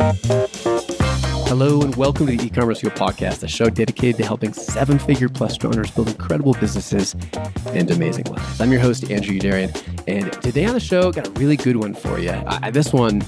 [0.00, 5.62] Hello and welcome to the e-commerce fuel podcast, a show dedicated to helping seven-figure plus
[5.62, 7.14] owners build incredible businesses
[7.66, 8.62] and amazing lives.
[8.62, 9.70] I'm your host Andrew Youderian,
[10.08, 12.30] and today on the show, got a really good one for you.
[12.30, 13.22] I, this one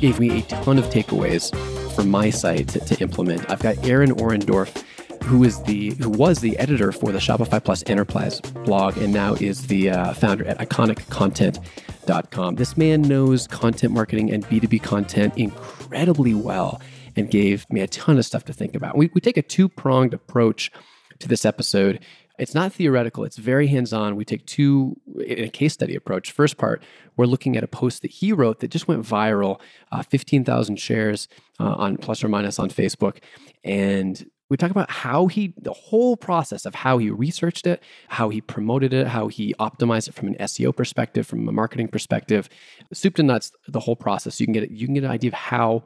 [0.00, 1.50] gave me a ton of takeaways
[1.94, 3.50] for my site to, to implement.
[3.50, 4.84] I've got Aaron Orendorff
[5.24, 9.34] who is the who was the editor for the Shopify Plus Enterprise blog and now
[9.34, 12.54] is the uh, founder at iconicontent.com.
[12.56, 16.80] This man knows content marketing and B2B content incredibly well
[17.16, 18.96] and gave me a ton of stuff to think about.
[18.96, 20.70] We, we take a two pronged approach
[21.18, 22.00] to this episode.
[22.38, 24.16] It's not theoretical, it's very hands on.
[24.16, 26.32] We take two in a case study approach.
[26.32, 26.82] First part,
[27.16, 29.60] we're looking at a post that he wrote that just went viral
[29.92, 31.28] uh, 15,000 shares
[31.58, 33.18] uh, on plus or minus on Facebook.
[33.62, 38.28] And we talk about how he, the whole process of how he researched it, how
[38.28, 42.48] he promoted it, how he optimized it from an SEO perspective, from a marketing perspective,
[42.92, 44.40] soup to nuts, the whole process.
[44.40, 45.84] You can get you can get an idea of how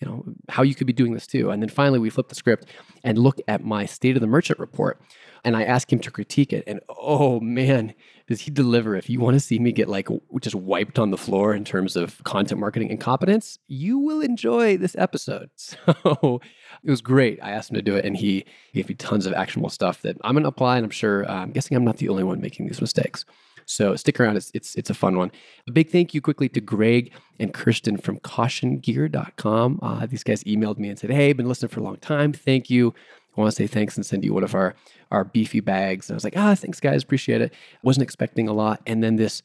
[0.00, 2.34] you know how you could be doing this too and then finally we flip the
[2.34, 2.66] script
[3.02, 5.00] and look at my state of the merchant report
[5.44, 7.94] and i ask him to critique it and oh man
[8.28, 10.08] does he deliver if you want to see me get like
[10.40, 14.96] just wiped on the floor in terms of content marketing incompetence you will enjoy this
[14.98, 16.40] episode so
[16.82, 19.32] it was great i asked him to do it and he gave me tons of
[19.32, 21.98] actionable stuff that i'm going to apply and i'm sure uh, i'm guessing i'm not
[21.98, 23.24] the only one making these mistakes
[23.66, 24.36] so stick around.
[24.36, 25.30] It's, it's, it's a fun one.
[25.68, 29.80] A big thank you quickly to Greg and Kirsten from cautiongear.com.
[29.82, 32.32] Uh, these guys emailed me and said, Hey, been listening for a long time.
[32.32, 32.94] Thank you.
[33.36, 34.74] I want to say thanks and send you one of our,
[35.10, 36.08] our beefy bags.
[36.08, 37.02] And I was like, ah, thanks guys.
[37.02, 37.52] Appreciate it.
[37.52, 38.80] I wasn't expecting a lot.
[38.86, 39.42] And then this,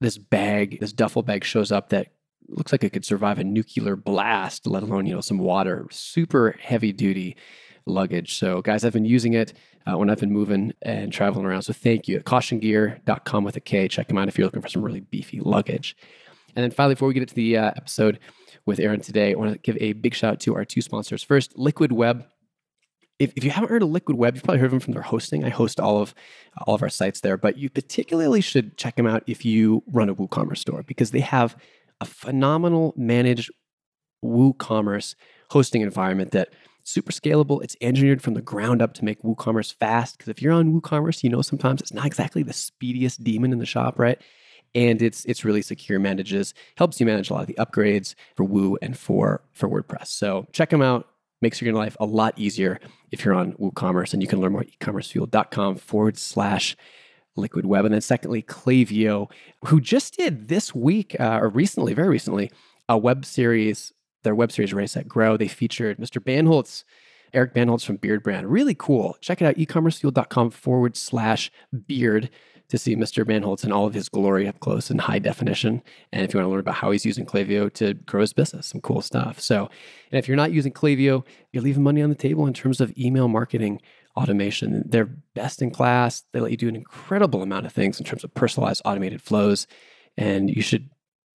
[0.00, 2.08] this bag, this duffel bag shows up that
[2.48, 5.86] looks like it could survive a nuclear blast, let alone, you know, some water.
[5.90, 7.36] Super heavy duty
[7.86, 8.34] luggage.
[8.34, 9.52] So, guys, I've been using it
[9.86, 11.62] uh, when I've been moving and traveling around.
[11.62, 12.20] So, thank you.
[12.20, 13.88] Cautiongear.com with a K.
[13.88, 15.96] Check them out if you're looking for some really beefy luggage.
[16.56, 18.18] And then finally, before we get into the uh, episode
[18.66, 21.22] with Aaron today, I want to give a big shout out to our two sponsors.
[21.22, 22.26] First, Liquid Web.
[23.18, 25.02] If, if you haven't heard of Liquid Web, you've probably heard of them from their
[25.02, 25.44] hosting.
[25.44, 26.14] I host all of
[26.66, 30.08] all of our sites there, but you particularly should check them out if you run
[30.08, 31.56] a WooCommerce store because they have
[32.00, 33.50] a phenomenal managed
[34.24, 35.14] WooCommerce
[35.50, 36.48] hosting environment that
[36.82, 37.62] super scalable.
[37.62, 40.18] It's engineered from the ground up to make WooCommerce fast.
[40.18, 43.58] Because if you're on WooCommerce, you know sometimes it's not exactly the speediest demon in
[43.58, 44.20] the shop, right?
[44.74, 48.44] And it's it's really secure, manages, helps you manage a lot of the upgrades for
[48.44, 50.08] Woo and for for WordPress.
[50.08, 51.08] So check them out.
[51.44, 52.80] Makes your life a lot easier
[53.12, 54.14] if you're on WooCommerce.
[54.14, 56.74] And you can learn more at ecommercefuel.com forward slash
[57.36, 57.84] liquid web.
[57.84, 59.30] And then secondly, Klaviyo,
[59.66, 62.50] who just did this week uh, or recently, very recently,
[62.88, 63.92] a web series
[64.24, 65.36] their web series Race Set Grow.
[65.36, 66.18] They featured Mr.
[66.18, 66.82] Bandholz,
[67.34, 68.44] Eric Bandholz from Beardbrand.
[68.46, 69.16] Really cool.
[69.20, 71.50] Check it out, ecommercefuel.com forward slash
[71.86, 72.30] beard
[72.68, 73.24] to see Mr.
[73.24, 75.82] Bandholz in all of his glory up close and high definition.
[76.12, 78.68] And if you want to learn about how he's using Klaviyo to grow his business,
[78.68, 79.40] some cool stuff.
[79.40, 79.68] So,
[80.10, 82.96] and if you're not using Klaviyo, you're leaving money on the table in terms of
[82.98, 83.80] email marketing
[84.16, 84.84] automation.
[84.86, 86.22] They're best in class.
[86.32, 89.66] They let you do an incredible amount of things in terms of personalized automated flows.
[90.16, 90.88] And you should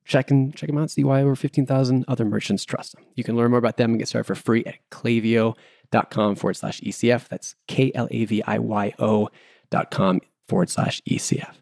[0.05, 3.05] check and check them out, see why over 15,000 other merchants trust them.
[3.15, 6.81] You can learn more about them and get started for free at klaviyo.com forward slash
[6.81, 7.27] ECF.
[7.27, 9.29] That's K L A V I Y O
[9.69, 11.55] dot com forward slash ECF.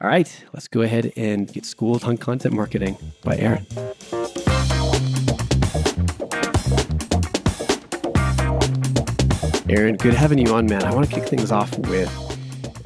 [0.00, 3.66] All right, let's go ahead and get schooled on content marketing by Aaron.
[9.68, 10.84] Aaron, good having you on, man.
[10.84, 12.08] I want to kick things off with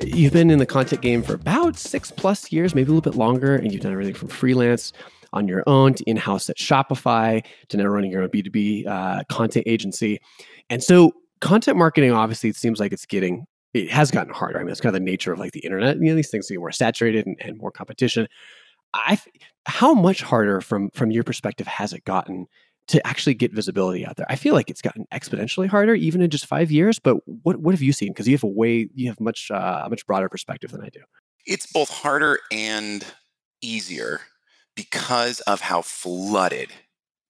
[0.05, 3.19] You've been in the content game for about six plus years, maybe a little bit
[3.19, 4.93] longer, and you've done everything from freelance
[5.33, 9.25] on your own to in house at Shopify to now running your own B2B uh,
[9.29, 10.21] content agency.
[10.71, 13.47] And so, content marketing obviously it seems like it's getting,
[13.79, 14.59] it has gotten harder.
[14.59, 15.97] I mean, it's kind of the nature of like the internet.
[15.97, 18.29] You know, these things get more saturated and, and more competition.
[18.95, 19.19] I,
[19.67, 22.47] how much harder from from your perspective has it gotten
[22.89, 24.27] to actually get visibility out there.
[24.31, 26.99] I feel like it's gotten exponentially harder, even in just five years.
[26.99, 28.09] But what what have you seen?
[28.09, 31.01] Because you have a way, you have much uh, much broader perspective than I do.
[31.47, 33.05] It's both harder and
[33.61, 34.21] easier
[34.75, 36.71] because of how flooded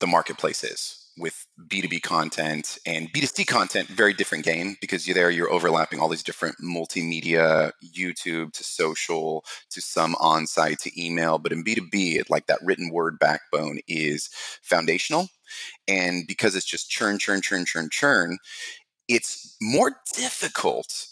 [0.01, 5.31] the marketplace is with B2B content and B2C content, very different game because you're there,
[5.31, 11.39] you're overlapping all these different multimedia, YouTube to social to some on site to email.
[11.39, 14.31] But in B2B, like that written word backbone is
[14.63, 15.29] foundational.
[15.87, 18.39] And because it's just churn, churn, churn, churn, churn,
[19.09, 21.07] it's more difficult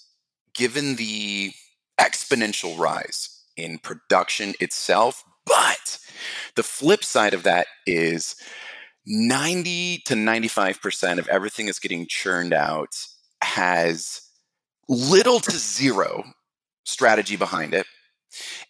[0.54, 1.52] given the
[1.98, 5.24] exponential rise in production itself.
[5.44, 5.98] But
[6.56, 8.36] the flip side of that is
[9.06, 12.96] 90 to 95% of everything that's getting churned out
[13.42, 14.22] has
[14.88, 16.24] little to zero
[16.84, 17.86] strategy behind it.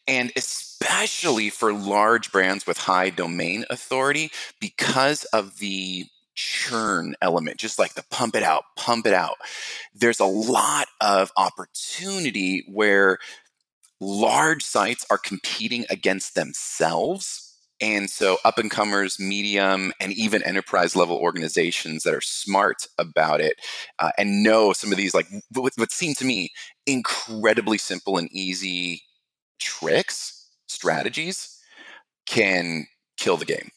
[0.06, 4.30] And especially for large brands with high domain authority
[4.60, 9.36] because of the churn element, just like the pump it out, pump it out.
[9.94, 13.18] There's a lot of opportunity where
[14.00, 17.45] large sites are competing against themselves
[17.81, 23.40] and so, up and comers, medium, and even enterprise level organizations that are smart about
[23.40, 23.56] it
[23.99, 26.50] uh, and know some of these, like what, what seem to me
[26.87, 29.02] incredibly simple and easy
[29.58, 31.58] tricks, strategies,
[32.26, 32.87] can
[33.17, 33.70] kill the game.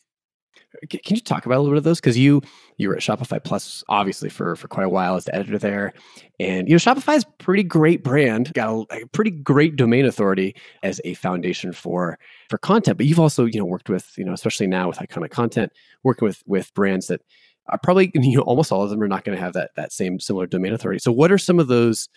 [0.89, 1.99] Can you talk about a little bit of those?
[1.99, 2.41] Because you
[2.79, 5.93] you were at Shopify Plus obviously for for quite a while as the editor there,
[6.39, 10.55] and you know Shopify is pretty great brand, got a, a, pretty great domain authority
[10.81, 12.17] as a foundation for
[12.49, 12.97] for content.
[12.97, 15.69] But you've also you know worked with you know especially now with iconiContent,
[16.03, 17.21] working with with brands that
[17.67, 19.91] are probably you know almost all of them are not going to have that that
[19.91, 20.99] same similar domain authority.
[20.99, 22.07] So what are some of those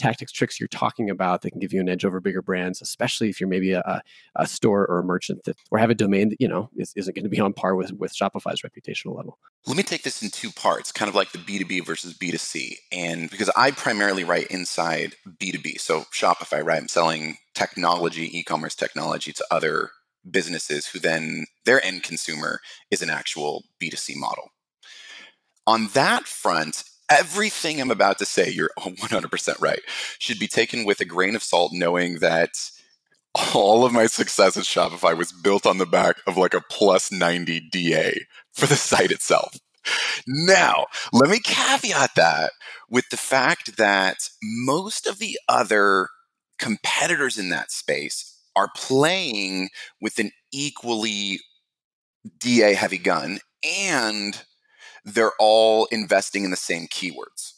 [0.00, 3.28] tactics, tricks you're talking about that can give you an edge over bigger brands, especially
[3.28, 4.02] if you're maybe a,
[4.36, 7.14] a store or a merchant that or have a domain that you know is, not
[7.14, 9.38] going to be on par with with Shopify's reputational level.
[9.66, 12.76] Let me take this in two parts, kind of like the B2B versus B2C.
[12.92, 16.80] And because I primarily write inside B2B, so Shopify, right?
[16.80, 19.90] I'm selling technology, e-commerce technology to other
[20.28, 22.60] businesses who then their end consumer
[22.90, 24.50] is an actual B2C model.
[25.66, 29.80] On that front, everything I'm about to say, you're 100% right,
[30.18, 32.50] should be taken with a grain of salt, knowing that
[33.54, 37.12] all of my success at Shopify was built on the back of like a plus
[37.12, 39.56] 90 DA for the site itself.
[40.26, 42.52] Now, let me caveat that
[42.88, 46.08] with the fact that most of the other
[46.58, 49.70] competitors in that space are playing
[50.00, 51.40] with an equally
[52.38, 54.42] DA heavy gun and
[55.04, 57.54] they're all investing in the same keywords.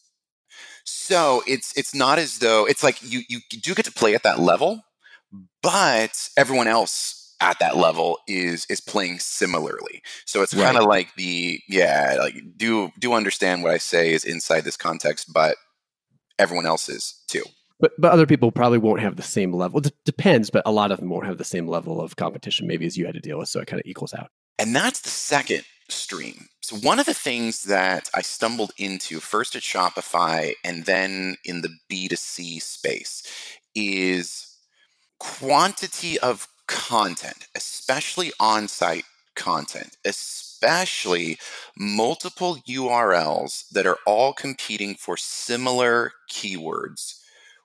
[0.85, 4.23] So it's it's not as though it's like you you do get to play at
[4.25, 4.83] that level,
[5.63, 10.03] but everyone else at that level is is playing similarly.
[10.25, 14.25] So it's kind of like the yeah, like do do understand what I say is
[14.25, 15.57] inside this context, but
[16.39, 17.45] everyone else is too.
[17.81, 19.81] But but other people probably won't have the same level.
[19.81, 22.87] It depends, but a lot of them won't have the same level of competition maybe
[22.87, 23.49] as you had to deal with.
[23.49, 24.31] So it kind of equals out.
[24.59, 26.49] And that's the second stream.
[26.81, 31.77] One of the things that I stumbled into first at Shopify and then in the
[31.91, 33.23] B2C space
[33.75, 34.57] is
[35.19, 39.05] quantity of content, especially on site
[39.35, 41.39] content, especially
[41.77, 47.21] multiple URLs that are all competing for similar keywords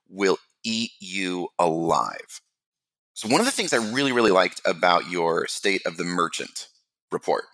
[0.09, 2.41] will eat you alive.
[3.13, 6.67] So, one of the things I really, really liked about your state of the merchant
[7.09, 7.45] report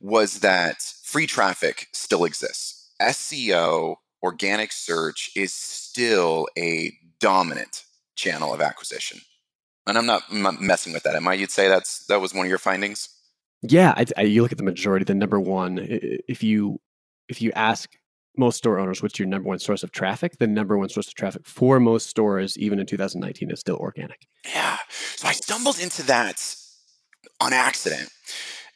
[0.00, 2.92] was that free traffic still exists.
[3.00, 7.84] SEO, organic search, is still a dominant
[8.16, 9.20] channel of acquisition.
[9.86, 11.14] And I'm not, I'm not messing with that.
[11.14, 11.34] Am I?
[11.34, 13.08] You'd say that's that was one of your findings.
[13.62, 15.04] Yeah, I, I, you look at the majority.
[15.04, 16.80] The number one, if you
[17.28, 17.90] if you ask
[18.36, 21.14] most store owners what's your number one source of traffic, the number one source of
[21.14, 24.26] traffic for most stores, even in 2019, is still organic.
[24.46, 24.78] Yeah.
[25.16, 26.54] So I stumbled into that
[27.40, 28.10] on accident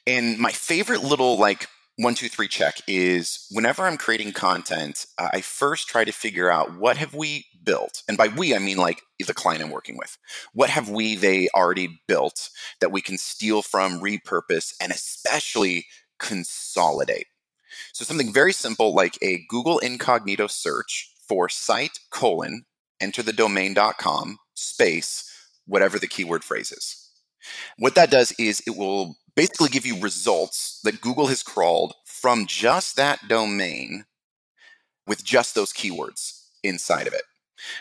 [0.07, 1.69] and my favorite little like
[1.99, 6.51] one two three check is whenever i'm creating content uh, i first try to figure
[6.51, 9.97] out what have we built and by we i mean like the client i'm working
[9.97, 10.19] with.
[10.53, 12.51] What have we they already built
[12.81, 15.87] that we can steal from repurpose and especially
[16.19, 17.27] consolidate?
[17.93, 22.65] So something very simple like a google incognito search for site colon
[23.01, 25.29] enter the domain.com space
[25.67, 27.11] whatever the keyword phrase is.
[27.79, 32.47] What that does is it will basically give you results that Google has crawled from
[32.47, 34.05] just that domain
[35.07, 37.23] with just those keywords inside of it.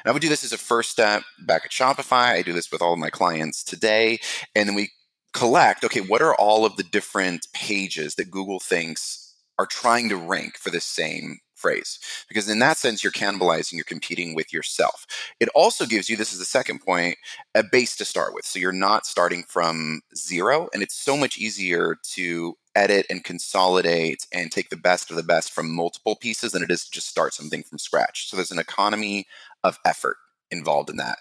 [0.03, 2.29] And I would do this as a first step back at Shopify.
[2.31, 4.19] I do this with all of my clients today.
[4.55, 4.91] And then we
[5.33, 10.17] collect okay, what are all of the different pages that Google thinks are trying to
[10.17, 15.05] rank for the same phrase because in that sense you're cannibalizing you're competing with yourself.
[15.39, 17.17] It also gives you this is the second point
[17.55, 18.45] a base to start with.
[18.45, 24.25] So you're not starting from zero and it's so much easier to edit and consolidate
[24.33, 27.07] and take the best of the best from multiple pieces than it is to just
[27.07, 28.29] start something from scratch.
[28.29, 29.27] So there's an economy
[29.63, 30.17] of effort
[30.51, 31.19] involved in that.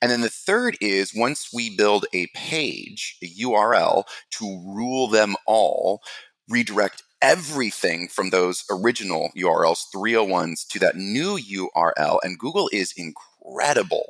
[0.00, 5.36] And then the third is once we build a page, a URL to rule them
[5.46, 6.02] all,
[6.48, 12.18] redirect everything from those original URLs, 301s, to that new URL.
[12.22, 14.06] And Google is incredible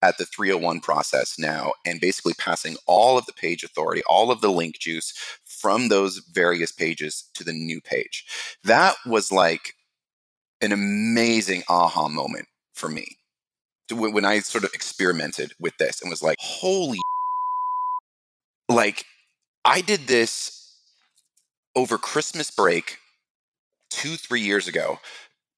[0.00, 4.40] at the 301 process now and basically passing all of the page authority, all of
[4.40, 5.12] the link juice
[5.44, 8.24] from those various pages to the new page.
[8.64, 9.74] That was like
[10.60, 13.16] an amazing aha moment for me
[13.90, 16.98] when I sort of experimented with this and was like, holy
[18.68, 19.04] like
[19.64, 20.61] I did this
[21.74, 22.98] over Christmas break
[23.90, 24.98] two, three years ago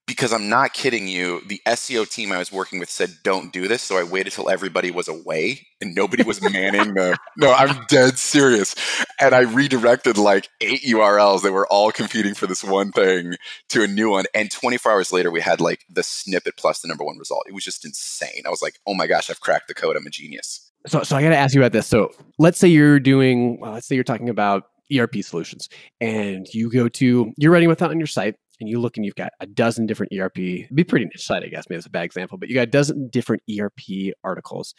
[0.06, 1.40] because I'm not kidding you.
[1.46, 3.82] The SEO team I was working with said, don't do this.
[3.82, 7.16] So I waited till everybody was away and nobody was manning the.
[7.36, 8.76] No, I'm dead serious.
[9.20, 13.34] And I redirected like eight URLs that were all competing for this one thing
[13.70, 14.26] to a new one.
[14.34, 17.44] And 24 hours later, we had like the snippet plus the number one result.
[17.48, 18.42] It was just insane.
[18.46, 19.96] I was like, oh my gosh, I've cracked the code.
[19.96, 20.70] I'm a genius.
[20.86, 21.86] So, so I got to ask you about this.
[21.86, 24.64] So let's say you're doing, well, let's say you're talking about
[24.96, 25.68] ERP solutions
[26.00, 29.04] and you go to, you're writing with that on your site and you look and
[29.04, 31.64] you've got a dozen different ERP, It'd be pretty niche site, I guess.
[31.68, 34.74] Maybe it's a bad example, but you got a dozen different ERP articles.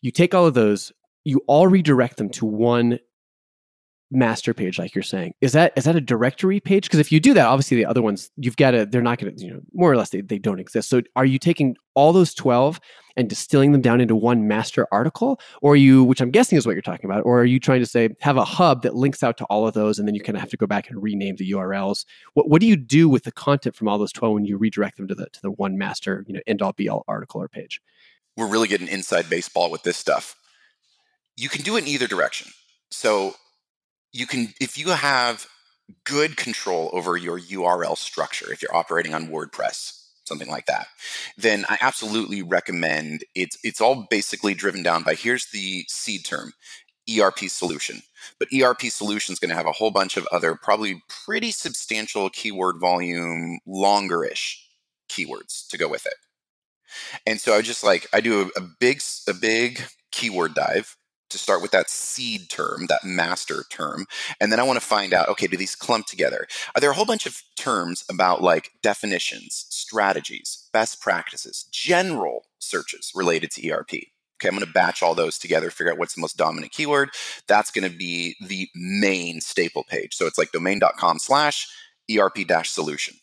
[0.00, 0.92] You take all of those,
[1.24, 2.98] you all redirect them to one
[4.12, 5.34] master page like you're saying.
[5.40, 6.84] Is that is that a directory page?
[6.84, 9.34] Because if you do that obviously the other ones you've got to they're not going
[9.34, 10.88] to you know more or less they, they don't exist.
[10.88, 12.80] So are you taking all those 12
[13.16, 15.40] and distilling them down into one master article?
[15.60, 17.86] Or you which i'm guessing is what you're talking about or are you trying to
[17.86, 20.36] say have a hub that links out to all of those and then you kind
[20.36, 22.04] of have to go back and rename the urls
[22.34, 24.96] what, what do you do with the content from all those 12 when you redirect
[24.96, 27.48] them to the to the one master you know end all be all article or
[27.48, 27.80] page?
[28.36, 30.36] We're really getting inside baseball with this stuff.
[31.36, 32.50] You can do it in either direction.
[32.90, 33.34] So
[34.12, 35.46] you can if you have
[36.04, 40.86] good control over your url structure if you're operating on wordpress something like that
[41.36, 46.52] then i absolutely recommend it's it's all basically driven down by here's the seed term
[47.10, 48.02] erp solution.
[48.38, 52.30] But erp solution is going to have a whole bunch of other probably pretty substantial
[52.30, 54.56] keyword volume longerish
[55.08, 56.14] keywords to go with it.
[57.26, 60.96] And so i just like i do a, a big a big keyword dive
[61.32, 64.06] to start with that seed term, that master term.
[64.40, 66.46] And then I want to find out okay, do these clump together?
[66.74, 73.12] Are there a whole bunch of terms about like definitions, strategies, best practices, general searches
[73.14, 73.92] related to ERP?
[74.42, 77.10] Okay, I'm going to batch all those together, figure out what's the most dominant keyword.
[77.46, 80.14] That's going to be the main staple page.
[80.14, 81.68] So it's like domain.com slash
[82.10, 83.14] ERP dash solution.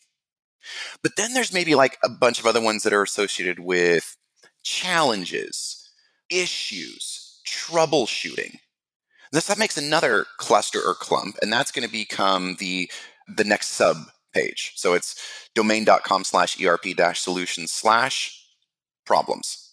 [1.02, 4.16] But then there's maybe like a bunch of other ones that are associated with
[4.62, 5.90] challenges,
[6.30, 7.19] issues,
[7.50, 8.58] troubleshooting.
[9.32, 12.90] This that makes another cluster or clump, and that's going to become the
[13.36, 13.96] the next sub
[14.32, 14.72] page.
[14.76, 18.44] So it's domain.com slash ERP dash solutions slash
[19.04, 19.72] problems,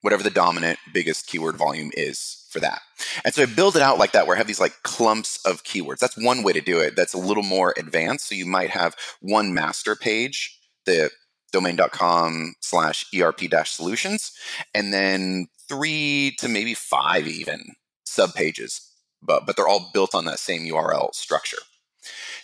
[0.00, 2.80] whatever the dominant biggest keyword volume is for that.
[3.24, 5.64] And so I build it out like that where I have these like clumps of
[5.64, 5.98] keywords.
[5.98, 6.96] That's one way to do it.
[6.96, 8.28] That's a little more advanced.
[8.28, 11.10] So you might have one master page, the
[11.50, 14.32] domain.com slash ERP dash solutions,
[14.74, 18.92] and then three to maybe five even sub pages,
[19.22, 21.58] but, but they're all built on that same URL structure.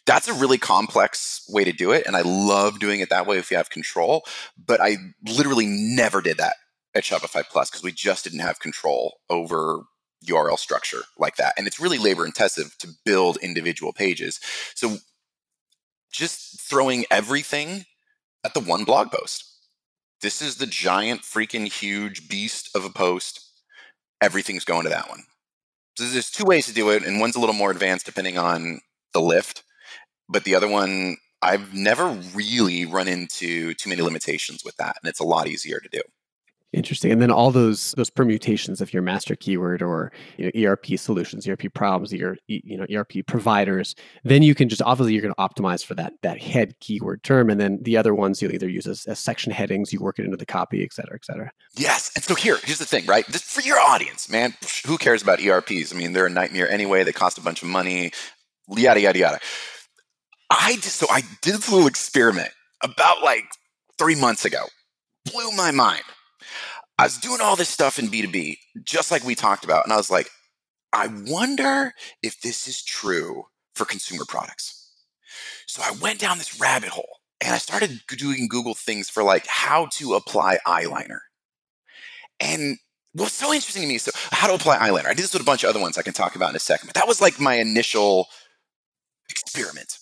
[0.06, 2.06] That's a really complex way to do it.
[2.06, 4.24] And I love doing it that way if you have control.
[4.56, 4.96] But I
[5.26, 6.54] literally never did that
[6.94, 9.80] at Shopify Plus because we just didn't have control over
[10.24, 11.54] URL structure like that.
[11.58, 14.40] And it's really labor intensive to build individual pages.
[14.74, 14.98] So
[16.12, 17.84] just throwing everything
[18.46, 19.44] at the one blog post.
[20.22, 23.40] This is the giant, freaking huge beast of a post.
[24.22, 25.24] Everything's going to that one.
[25.98, 28.80] So there's two ways to do it, and one's a little more advanced depending on
[29.12, 29.62] the lift.
[30.28, 35.08] But the other one, I've never really run into too many limitations with that, and
[35.08, 36.02] it's a lot easier to do.
[36.76, 37.10] Interesting.
[37.10, 41.48] And then all those those permutations of your master keyword or you know, ERP solutions,
[41.48, 45.40] ERP problems, your you know ERP providers, then you can just obviously you're going to
[45.40, 48.86] optimize for that that head keyword term, and then the other ones you'll either use
[48.86, 51.50] as, as section headings, you work it into the copy, et cetera, et cetera.
[51.78, 52.12] Yes.
[52.14, 53.24] And so here, here's the thing, right?
[53.24, 54.52] For your audience, man,
[54.86, 55.94] who cares about ERPs?
[55.94, 57.04] I mean, they're a nightmare anyway.
[57.04, 58.12] They cost a bunch of money.
[58.68, 59.38] Yada yada yada.
[60.50, 62.50] I just so I did this little experiment
[62.82, 63.46] about like
[63.98, 64.64] three months ago.
[65.32, 66.02] Blew my mind
[66.98, 69.84] I was doing all this stuff in B2B, just like we talked about.
[69.84, 70.30] And I was like,
[70.92, 74.90] I wonder if this is true for consumer products.
[75.66, 79.46] So I went down this rabbit hole and I started doing Google things for like
[79.46, 81.18] how to apply eyeliner.
[82.40, 82.78] And
[83.12, 85.06] what's so interesting to me is so how to apply eyeliner.
[85.06, 86.60] I did this with a bunch of other ones I can talk about in a
[86.60, 88.28] second, but that was like my initial
[89.28, 89.98] experiment.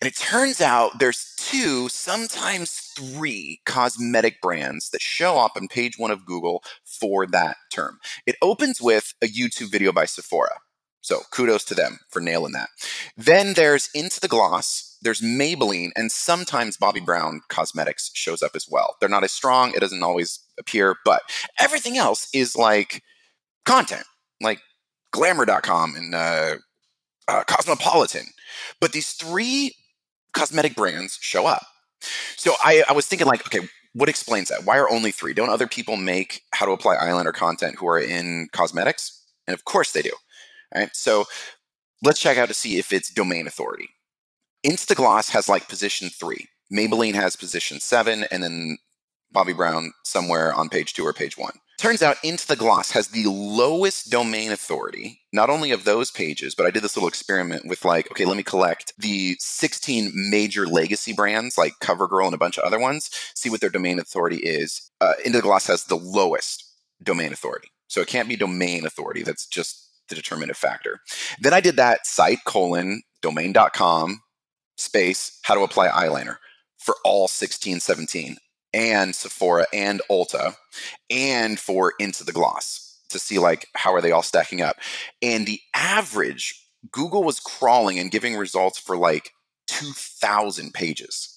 [0.00, 5.98] And it turns out there's two, sometimes three cosmetic brands that show up on page
[5.98, 7.98] one of Google for that term.
[8.26, 10.60] It opens with a YouTube video by Sephora.
[11.00, 12.70] So kudos to them for nailing that.
[13.14, 18.66] Then there's Into the Gloss, there's Maybelline, and sometimes Bobbi Brown Cosmetics shows up as
[18.70, 18.96] well.
[18.98, 21.20] They're not as strong, it doesn't always appear, but
[21.60, 23.02] everything else is like
[23.66, 24.04] content,
[24.40, 24.60] like
[25.12, 26.54] glamour.com and uh,
[27.28, 28.26] uh, Cosmopolitan.
[28.80, 29.74] But these three
[30.32, 31.66] cosmetic brands show up.
[32.36, 34.64] So I, I was thinking, like, okay, what explains that?
[34.64, 35.34] Why are only three?
[35.34, 39.22] Don't other people make how to apply eyeliner content who are in cosmetics?
[39.46, 40.12] And of course they do.
[40.74, 40.90] All right.
[40.94, 41.26] So
[42.02, 43.90] let's check out to see if it's domain authority.
[44.62, 46.48] Into the Gloss has like position three.
[46.72, 48.78] Maybelline has position seven, and then
[49.34, 51.58] Bobbi Brown somewhere on page two or page one.
[51.76, 56.54] Turns out Into the Gloss has the lowest domain authority, not only of those pages,
[56.54, 60.66] but I did this little experiment with like, okay, let me collect the 16 major
[60.66, 64.36] legacy brands like CoverGirl and a bunch of other ones, see what their domain authority
[64.36, 64.90] is.
[65.00, 66.64] Uh, Into the Gloss has the lowest
[67.02, 67.68] domain authority.
[67.88, 69.22] So it can't be domain authority.
[69.22, 71.00] That's just the determinative factor.
[71.40, 74.20] Then I did that site colon domain.com
[74.76, 76.36] space how to apply eyeliner
[76.78, 78.36] for all 16, 17
[78.74, 80.56] and Sephora and Ulta
[81.08, 84.76] and for Into the Gloss to see like how are they all stacking up.
[85.22, 89.30] And the average Google was crawling and giving results for like
[89.68, 91.30] 2000 pages.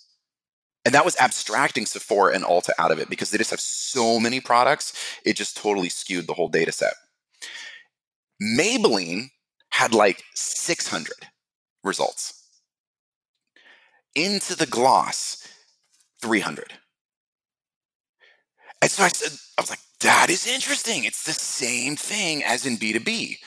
[0.83, 4.19] And that was abstracting Sephora and Ulta out of it because they just have so
[4.19, 6.93] many products, it just totally skewed the whole data set.
[8.41, 9.27] Maybelline
[9.69, 11.13] had like 600
[11.83, 12.33] results.
[14.15, 15.47] Into the gloss,
[16.21, 16.73] 300.
[18.81, 21.03] And so I said, I was like, that is interesting.
[21.03, 23.37] It's the same thing as in B2B.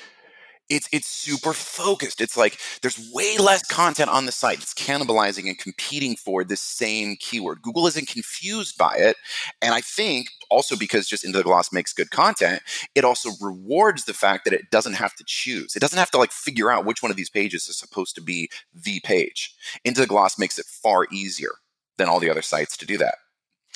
[0.68, 2.20] It's it's super focused.
[2.20, 4.58] It's like there's way less content on the site.
[4.58, 7.60] It's cannibalizing and competing for this same keyword.
[7.62, 9.16] Google isn't confused by it.
[9.60, 12.62] And I think also because just Into the Gloss makes good content,
[12.94, 15.74] it also rewards the fact that it doesn't have to choose.
[15.74, 18.22] It doesn't have to like figure out which one of these pages is supposed to
[18.22, 19.52] be the page.
[19.84, 21.50] Into the Gloss makes it far easier
[21.98, 23.16] than all the other sites to do that.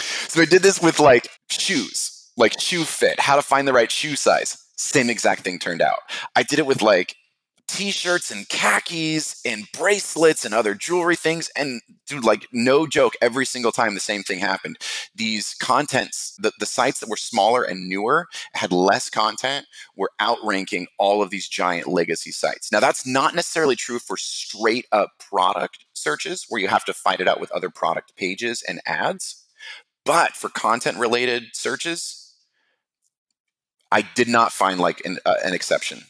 [0.00, 3.90] So I did this with like shoes, like shoe fit, how to find the right
[3.90, 4.58] shoe size.
[4.76, 5.98] Same exact thing turned out.
[6.34, 7.14] I did it with like
[7.66, 13.46] t-shirts and khakis and bracelets and other jewelry things and dude like no joke every
[13.46, 14.76] single time the same thing happened
[15.14, 20.86] these contents the, the sites that were smaller and newer had less content were outranking
[20.98, 25.86] all of these giant legacy sites now that's not necessarily true for straight up product
[25.94, 29.43] searches where you have to fight it out with other product pages and ads
[30.04, 32.34] but for content related searches,
[33.90, 36.02] I did not find like an, uh, an exception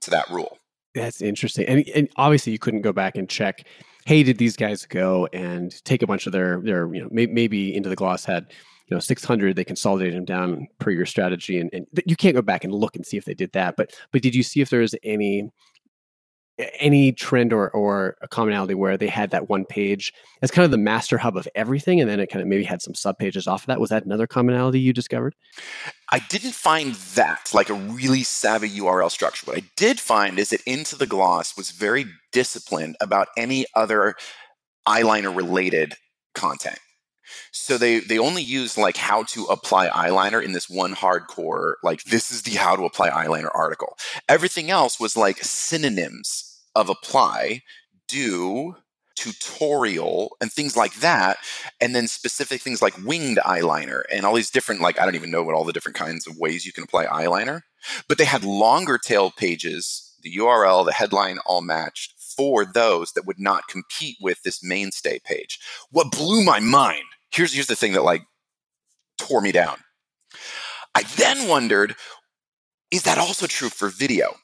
[0.00, 0.58] to that rule.
[0.94, 1.66] That's interesting.
[1.66, 3.66] And, and obviously, you couldn't go back and check.
[4.04, 7.26] Hey, did these guys go and take a bunch of their their you know may,
[7.26, 8.46] maybe into the gloss had
[8.88, 12.42] you know 600 they consolidated them down per your strategy and, and you can't go
[12.42, 14.70] back and look and see if they did that but but did you see if
[14.70, 15.48] there was any
[16.78, 20.70] any trend or, or a commonality where they had that one page as kind of
[20.70, 23.46] the master hub of everything and then it kind of maybe had some sub pages
[23.46, 23.80] off of that.
[23.80, 25.34] Was that another commonality you discovered?
[26.10, 29.46] I didn't find that like a really savvy url structure.
[29.46, 34.14] What i did find is that into the gloss was very disciplined about any other
[34.86, 35.94] eyeliner related
[36.34, 36.78] content.
[37.50, 42.02] So they they only use like how to apply eyeliner in this one hardcore like
[42.04, 43.96] this is the how to apply eyeliner article.
[44.28, 46.41] Everything else was like synonyms
[46.74, 47.62] of apply,
[48.08, 48.76] do,
[49.14, 51.36] tutorial and things like that
[51.82, 55.30] and then specific things like winged eyeliner and all these different like I don't even
[55.30, 57.60] know what all the different kinds of ways you can apply eyeliner
[58.08, 63.26] but they had longer tail pages the URL the headline all matched for those that
[63.26, 67.92] would not compete with this mainstay page what blew my mind here's here's the thing
[67.92, 68.22] that like
[69.22, 69.78] tore me down.
[70.94, 71.94] I then wondered,
[72.90, 74.34] is that also true for video?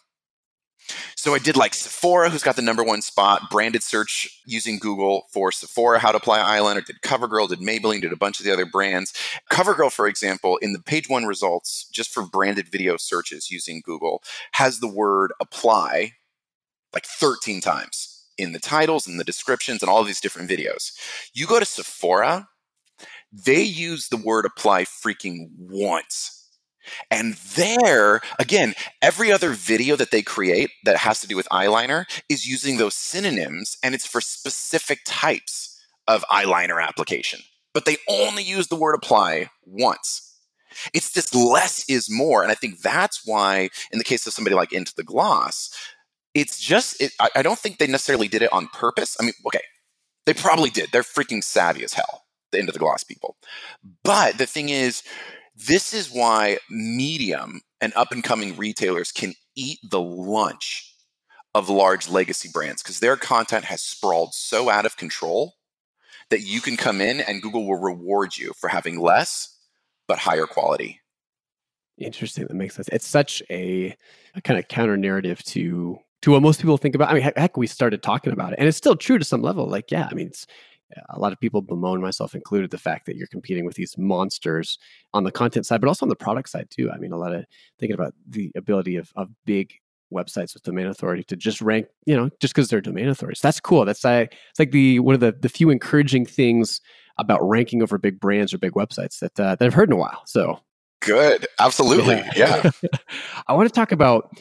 [1.18, 5.26] So I did like Sephora, who's got the number one spot, branded search using Google
[5.33, 8.52] for Sephora, how to apply eyeliner, did CoverGirl, did Maybelline, did a bunch of the
[8.52, 9.12] other brands.
[9.50, 14.22] CoverGirl, for example, in the page one results, just for branded video searches using Google,
[14.52, 16.12] has the word apply
[16.94, 20.92] like 13 times in the titles and the descriptions and all these different videos.
[21.35, 22.46] You go to Sephora,
[23.33, 26.38] they use the word apply freaking once.
[27.11, 32.05] And there, again, every other video that they create that has to do with eyeliner
[32.29, 37.40] is using those synonyms and it's for specific types of eyeliner application.
[37.74, 40.24] But they only use the word apply once.
[40.94, 42.42] It's this less is more.
[42.42, 45.70] And I think that's why, in the case of somebody like Into the Gloss,
[46.35, 49.16] it's just, it, I, I don't think they necessarily did it on purpose.
[49.20, 49.62] I mean, okay,
[50.27, 50.90] they probably did.
[50.92, 53.37] They're freaking savvy as hell the Into the Gloss people.
[54.05, 55.03] But the thing is,
[55.66, 60.94] this is why medium and up and coming retailers can eat the lunch
[61.55, 65.55] of large legacy brands because their content has sprawled so out of control
[66.31, 69.57] that you can come in and Google will reward you for having less
[70.07, 71.01] but higher quality.
[71.97, 72.47] Interesting.
[72.47, 72.88] That makes sense.
[72.92, 73.97] It's such a,
[74.35, 77.11] a kind of counter narrative to to what most people think about.
[77.11, 79.68] I mean, heck, we started talking about it, and it's still true to some level.
[79.68, 80.47] Like, yeah, I mean, it's
[81.11, 84.79] a lot of people bemoan myself included the fact that you're competing with these monsters
[85.12, 87.35] on the content side but also on the product side too i mean a lot
[87.35, 87.44] of
[87.79, 89.74] thinking about the ability of, of big
[90.12, 93.40] websites with domain authority to just rank, you know, just because they're domain authorities.
[93.40, 93.85] That's cool.
[93.85, 96.81] That's like it's like the one of the the few encouraging things
[97.18, 99.96] about ranking over big brands or big websites that uh, that I've heard in a
[99.96, 100.22] while.
[100.27, 100.61] So
[101.01, 102.70] good, absolutely, yeah.
[102.83, 102.90] yeah.
[103.46, 104.40] I want to talk about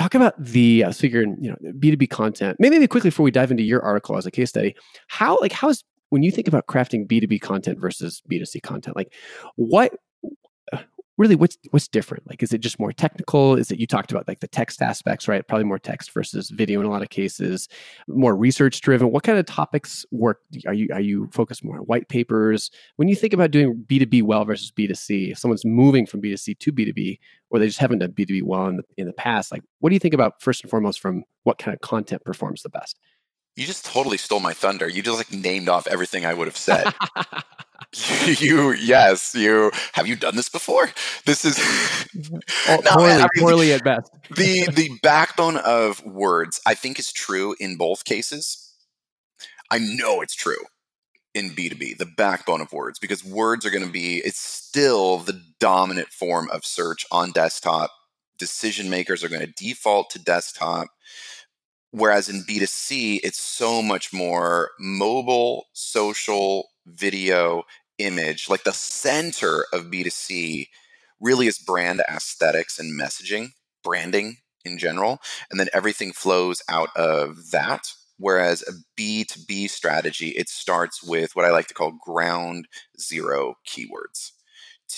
[0.00, 2.56] talk about the uh, figuring you know b2b content.
[2.58, 4.74] Maybe, maybe quickly before we dive into your article as a case study
[5.08, 9.12] how like how is when you think about crafting b2b content versus b2c content like
[9.56, 9.92] what
[11.20, 12.26] really what's what's different?
[12.26, 13.54] Like is it just more technical?
[13.54, 15.46] Is it you talked about like the text aspects right?
[15.46, 17.68] Probably more text versus video in a lot of cases.
[18.08, 19.12] More research driven.
[19.12, 20.38] What kind of topics work?
[20.66, 22.70] Are you are you focused more on white papers?
[22.96, 26.72] When you think about doing b2b well versus b2c if someone's moving from b2c to
[26.72, 27.18] b2b
[27.50, 29.94] or they just haven't done b2b well in the, in the past like what do
[29.94, 32.98] you think about first and foremost from what kind of content performs the best
[33.60, 34.88] you just totally stole my thunder.
[34.88, 36.86] You just like named off everything i would have said.
[38.24, 40.90] You yes you have you done this before?
[41.26, 41.58] This is
[42.68, 44.12] no, poorly, I mean, poorly at best.
[44.30, 48.72] the the backbone of words i think is true in both cases.
[49.72, 50.64] I know it's true
[51.34, 55.42] in b2b the backbone of words because words are going to be it's still the
[55.58, 57.90] dominant form of search on desktop.
[58.38, 60.86] Decision makers are going to default to desktop
[61.90, 67.64] whereas in b2c it's so much more mobile social video
[68.00, 70.68] image, like the center of B2C
[71.20, 73.50] really is brand aesthetics and messaging,
[73.84, 75.20] branding in general.
[75.50, 77.92] And then everything flows out of that.
[78.18, 84.32] Whereas a B2B strategy, it starts with what I like to call ground zero keywords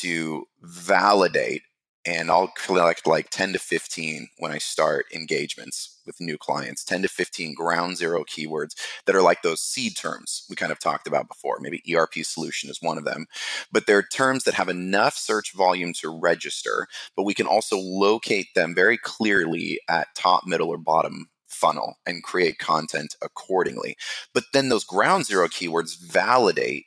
[0.01, 1.63] to validate
[2.05, 7.03] and I'll collect like 10 to 15 when I start engagements with new clients, 10
[7.03, 8.75] to 15 ground zero keywords
[9.07, 11.59] that are like those seed terms we kind of talked about before.
[11.61, 13.27] Maybe ERP solution is one of them,
[13.71, 18.49] but they're terms that have enough search volume to register, but we can also locate
[18.55, 23.97] them very clearly at top, middle, or bottom funnel and create content accordingly.
[24.35, 26.87] But then those ground zero keywords validate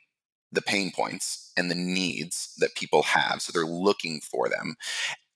[0.52, 3.40] the pain points and the needs that people have.
[3.40, 4.76] So they're looking for them.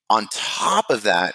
[0.08, 1.34] On top of that,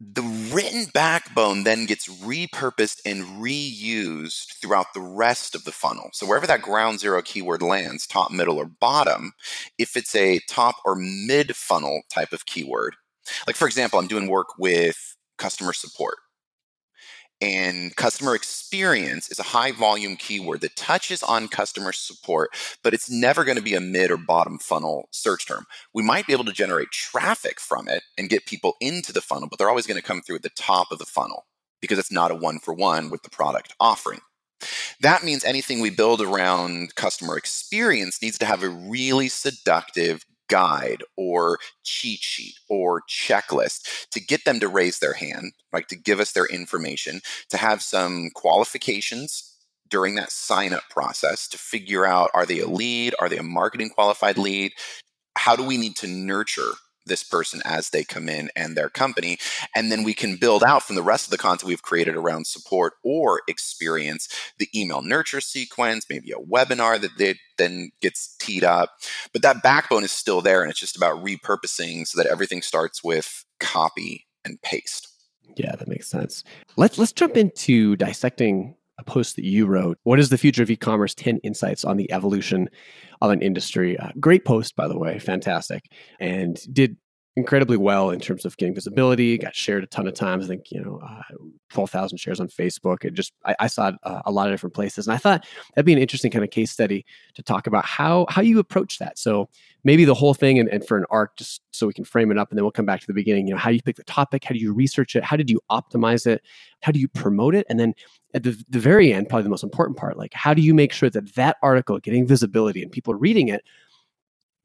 [0.00, 6.10] the written backbone then gets repurposed and reused throughout the rest of the funnel.
[6.12, 9.32] So wherever that ground zero keyword lands, top, middle, or bottom,
[9.78, 12.96] if it's a top or mid funnel type of keyword,
[13.46, 16.16] like for example, I'm doing work with customer support
[17.40, 22.50] and customer experience is a high volume keyword that touches on customer support,
[22.82, 25.66] but it's never going to be a mid or bottom funnel search term.
[25.92, 29.48] We might be able to generate traffic from it and get people into the funnel,
[29.48, 31.46] but they're always going to come through at the top of the funnel
[31.80, 34.20] because it's not a one for one with the product offering.
[35.00, 41.02] That means anything we build around customer experience needs to have a really seductive, guide
[41.16, 46.20] or cheat sheet or checklist to get them to raise their hand, like to give
[46.20, 49.56] us their information, to have some qualifications
[49.88, 53.14] during that sign up process to figure out are they a lead?
[53.20, 54.72] Are they a marketing qualified lead?
[55.36, 56.72] How do we need to nurture
[57.06, 59.38] this person as they come in and their company.
[59.74, 62.46] And then we can build out from the rest of the content we've created around
[62.46, 68.64] support or experience the email nurture sequence, maybe a webinar that they, then gets teed
[68.64, 68.90] up.
[69.32, 70.62] But that backbone is still there.
[70.62, 75.08] And it's just about repurposing so that everything starts with copy and paste.
[75.56, 76.42] Yeah, that makes sense.
[76.76, 79.98] Let's let's jump into dissecting a post that you wrote.
[80.02, 81.14] What is the future of e-commerce?
[81.14, 82.68] 10 insights on the evolution
[83.20, 83.98] of an industry.
[83.98, 86.96] Uh, great post, by the way, fantastic, and did
[87.36, 89.36] incredibly well in terms of getting visibility.
[89.38, 90.44] Got shared a ton of times.
[90.44, 91.22] I think you know, uh,
[91.70, 93.04] twelve thousand shares on Facebook.
[93.04, 95.46] It just I, I saw it uh, a lot of different places, and I thought
[95.74, 98.98] that'd be an interesting kind of case study to talk about how how you approach
[98.98, 99.18] that.
[99.18, 99.48] So
[99.82, 102.38] maybe the whole thing, and, and for an arc, just so we can frame it
[102.38, 103.48] up, and then we'll come back to the beginning.
[103.48, 104.44] You know, how do you pick the topic?
[104.44, 105.24] How do you research it?
[105.24, 106.42] How did you optimize it?
[106.82, 107.66] How do you promote it?
[107.68, 107.94] And then
[108.34, 110.92] at the, the very end, probably the most important part, like how do you make
[110.92, 113.62] sure that that article getting visibility and people reading it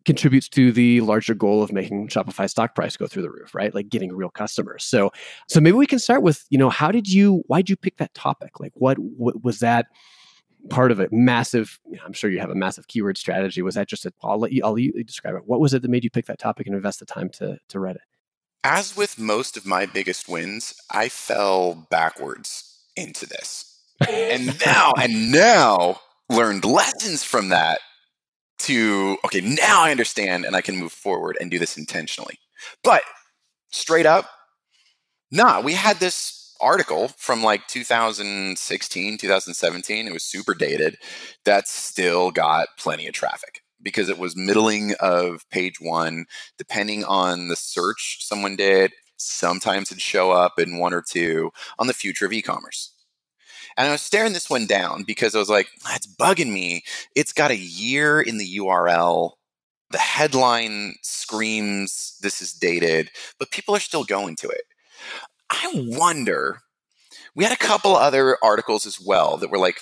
[0.10, 3.76] contributes to the larger goal of making Shopify stock price go through the roof, right?
[3.76, 4.84] Like getting real customers.
[4.84, 5.12] So,
[5.48, 7.98] so maybe we can start with, you know, how did you, why did you pick
[7.98, 8.60] that topic?
[8.60, 9.86] Like, what, what was that
[10.72, 11.80] part of a massive?
[11.86, 13.62] You know, I'm sure you have a massive keyword strategy.
[13.62, 14.12] Was that just a?
[14.24, 15.43] I'll let you, I'll let you describe it.
[15.45, 17.80] What was it that made you pick that topic and invest the time to to
[17.80, 18.02] write it?
[18.63, 23.80] As with most of my biggest wins, I fell backwards into this.
[24.10, 27.80] and now, and now learned lessons from that
[28.60, 32.39] to, okay, now I understand and I can move forward and do this intentionally.
[32.84, 33.04] But
[33.72, 34.30] straight up,
[35.32, 40.08] nah, we had this article from like 2016, 2017.
[40.08, 40.98] It was super dated
[41.45, 46.26] that still got plenty of traffic because it was middling of page one,
[46.58, 51.88] depending on the search someone did Sometimes it'd show up in one or two on
[51.88, 52.93] the future of e-commerce.
[53.80, 56.84] And I was staring this one down because I was like, that's bugging me.
[57.15, 59.32] It's got a year in the URL.
[59.92, 64.63] The headline screams this is dated, but people are still going to it.
[65.50, 66.60] I wonder.
[67.36, 69.80] We had a couple other articles as well that were like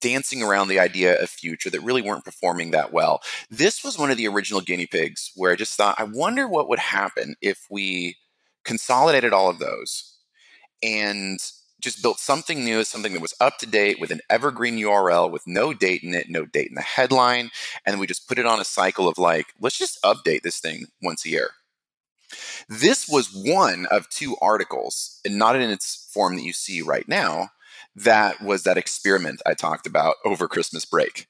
[0.00, 3.20] dancing around the idea of future that really weren't performing that well.
[3.48, 6.68] This was one of the original guinea pigs where I just thought, I wonder what
[6.68, 8.16] would happen if we
[8.64, 10.16] consolidated all of those
[10.82, 11.38] and
[11.80, 15.46] just built something new, something that was up to date with an evergreen URL with
[15.46, 17.50] no date in it, no date in the headline.
[17.84, 20.86] And we just put it on a cycle of like, let's just update this thing
[21.02, 21.50] once a year.
[22.68, 27.06] This was one of two articles, and not in its form that you see right
[27.06, 27.50] now,
[27.94, 31.28] that was that experiment I talked about over Christmas break.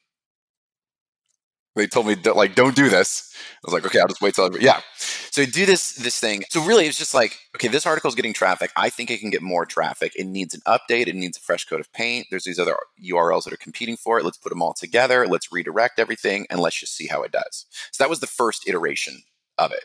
[1.77, 3.35] They told me like don't do this.
[3.37, 4.81] I was like, okay, I'll just wait till I, yeah.
[4.97, 6.43] So do this this thing.
[6.49, 8.71] So really, it's just like okay, this article is getting traffic.
[8.77, 10.13] I think it can get more traffic.
[10.17, 11.07] It needs an update.
[11.07, 12.29] It needs a fresh coat of paint.
[12.31, 14.25] There's these other URLs that are competing for it.
[14.25, 15.27] Let's put them all together.
[15.27, 17.67] Let's redirect everything, and let's just see how it does.
[17.93, 19.23] So that was the first iteration
[19.59, 19.85] of it,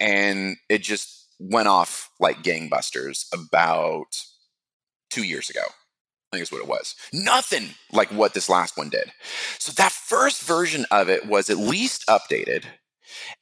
[0.00, 4.06] and it just went off like gangbusters about
[5.10, 5.62] two years ago.
[6.32, 6.96] I think is what it was.
[7.12, 9.12] Nothing like what this last one did.
[9.58, 12.64] So that first version of it was at least updated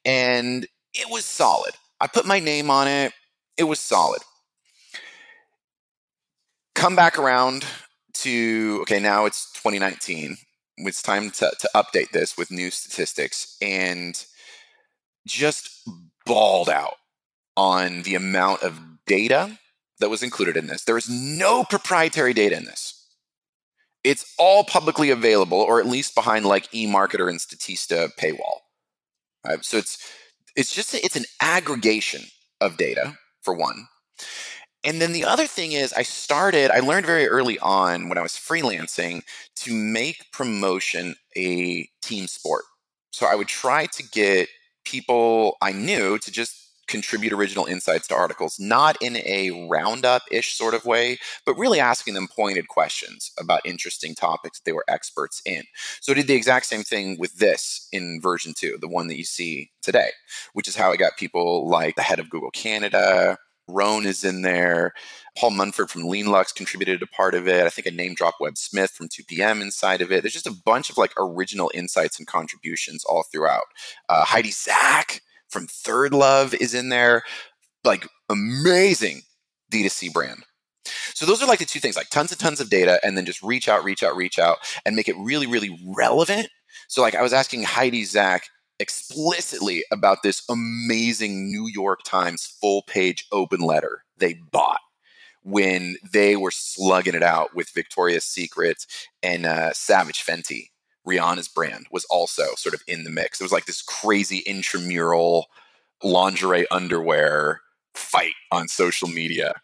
[0.04, 1.74] and it was solid.
[2.00, 3.12] I put my name on it.
[3.56, 4.20] It was solid.
[6.74, 7.64] Come back around
[8.14, 10.36] to okay, now it's 2019.
[10.78, 14.22] It's time to, to update this with new statistics and
[15.26, 15.70] just
[16.26, 16.96] balled out
[17.56, 19.58] on the amount of data
[20.00, 20.84] that was included in this.
[20.84, 23.00] There is no proprietary data in this.
[24.02, 28.58] It's all publicly available, or at least behind like eMarketer and Statista paywall.
[29.46, 29.64] Right?
[29.64, 29.98] So it's
[30.56, 32.22] it's just it's an aggregation
[32.60, 33.86] of data for one.
[34.84, 38.22] And then the other thing is I started, I learned very early on when I
[38.22, 39.22] was freelancing
[39.56, 42.64] to make promotion a team sport.
[43.10, 44.48] So I would try to get
[44.84, 50.54] people I knew to just contribute original insights to articles, not in a roundup ish
[50.54, 55.40] sort of way, but really asking them pointed questions about interesting topics they were experts
[55.44, 55.62] in.
[56.00, 59.18] So I did the exact same thing with this in version two, the one that
[59.18, 60.10] you see today,
[60.52, 63.38] which is how I got people like the head of Google Canada.
[63.68, 64.92] Roan is in there.
[65.36, 67.64] Paul Munford from Leanlux contributed a part of it.
[67.64, 70.22] I think a name drop Web Smith from 2PM inside of it.
[70.22, 73.64] There's just a bunch of like original insights and contributions all throughout.
[74.08, 75.22] Uh, Heidi Zak
[75.54, 77.22] from Third Love is in there.
[77.84, 79.22] Like amazing
[79.72, 80.42] D2C brand.
[81.14, 83.24] So those are like the two things, like tons and tons of data, and then
[83.24, 86.48] just reach out, reach out, reach out, and make it really, really relevant.
[86.88, 88.44] So like I was asking Heidi Zak
[88.80, 94.80] explicitly about this amazing New York Times full page open letter they bought
[95.42, 98.84] when they were slugging it out with Victoria's Secret
[99.22, 100.70] and uh, Savage Fenty
[101.06, 103.40] Rihanna's brand was also sort of in the mix.
[103.40, 105.46] It was like this crazy intramural
[106.02, 107.60] lingerie underwear
[107.94, 109.54] fight on social media.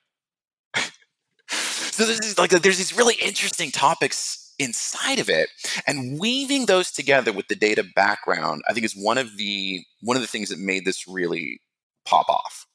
[1.48, 5.48] so there's like there's these really interesting topics inside of it
[5.86, 10.16] and weaving those together with the data background i think is one of the one
[10.16, 11.60] of the things that made this really
[12.04, 12.66] pop off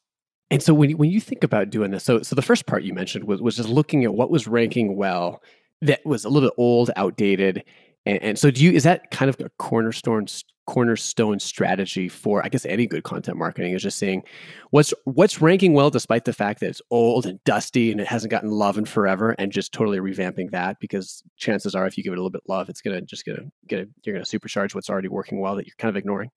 [0.50, 2.94] and so when, when you think about doing this so so the first part you
[2.94, 5.44] mentioned was, was just looking at what was ranking well
[5.82, 7.64] that was a little bit old outdated
[8.06, 10.28] and, and, so, do you is that kind of a cornerstone
[10.68, 14.24] cornerstone strategy for I guess any good content marketing is just saying
[14.72, 18.32] what's what's ranking well despite the fact that it's old and dusty and it hasn't
[18.32, 22.14] gotten love in forever, and just totally revamping that because chances are if you give
[22.14, 24.90] it a little bit love, it's gonna just gonna get a, you're gonna supercharge what's
[24.90, 26.30] already working well that you're kind of ignoring.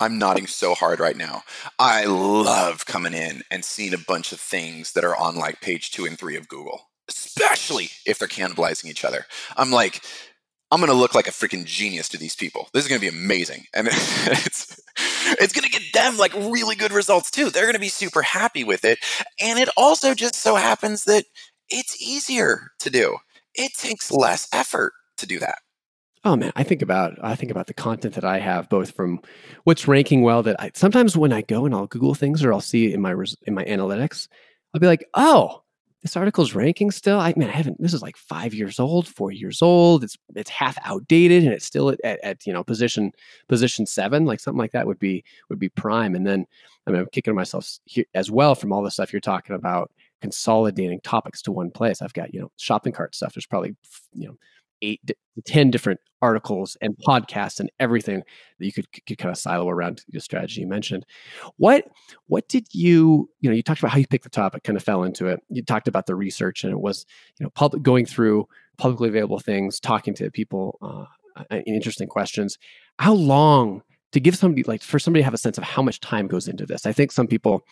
[0.00, 1.44] I'm nodding so hard right now.
[1.78, 5.92] I love coming in and seeing a bunch of things that are on like page
[5.92, 9.26] two and three of Google, especially if they're cannibalizing each other.
[9.56, 10.02] I'm like,
[10.74, 12.68] I'm going to look like a freaking genius to these people.
[12.72, 13.66] This is going to be amazing.
[13.72, 14.80] And it's
[15.40, 17.48] it's going to get them like really good results too.
[17.48, 18.98] They're going to be super happy with it.
[19.40, 21.26] And it also just so happens that
[21.68, 23.18] it's easier to do.
[23.54, 25.58] It takes less effort to do that.
[26.24, 29.20] Oh man, I think about I think about the content that I have both from
[29.62, 32.60] what's ranking well that I sometimes when I go and I'll Google things or I'll
[32.60, 33.14] see in my
[33.46, 34.26] in my analytics,
[34.74, 35.62] I'll be like, "Oh,
[36.04, 37.18] this article's ranking still.
[37.18, 37.80] I mean, I haven't.
[37.80, 40.04] This is like five years old, four years old.
[40.04, 43.10] It's it's half outdated, and it's still at, at, at, you know position
[43.48, 44.26] position seven.
[44.26, 46.14] Like something like that would be would be prime.
[46.14, 46.46] And then
[46.86, 49.90] I mean, I'm kicking myself here as well from all the stuff you're talking about,
[50.20, 52.02] consolidating topics to one place.
[52.02, 53.32] I've got you know shopping cart stuff.
[53.32, 53.74] There's probably
[54.12, 54.36] you know
[54.82, 55.00] eight,
[55.44, 58.22] 10 different articles and podcasts and everything
[58.58, 61.04] that you could, could kind of silo around the strategy you mentioned.
[61.56, 61.86] What
[62.26, 64.82] what did you you know you talked about how you picked the topic, kind of
[64.82, 65.40] fell into it.
[65.50, 67.04] You talked about the research and it was
[67.38, 68.46] you know public going through
[68.78, 72.58] publicly available things, talking to people, uh, interesting questions.
[72.98, 73.82] How long
[74.12, 76.48] to give somebody like for somebody to have a sense of how much time goes
[76.48, 76.86] into this?
[76.86, 77.62] I think some people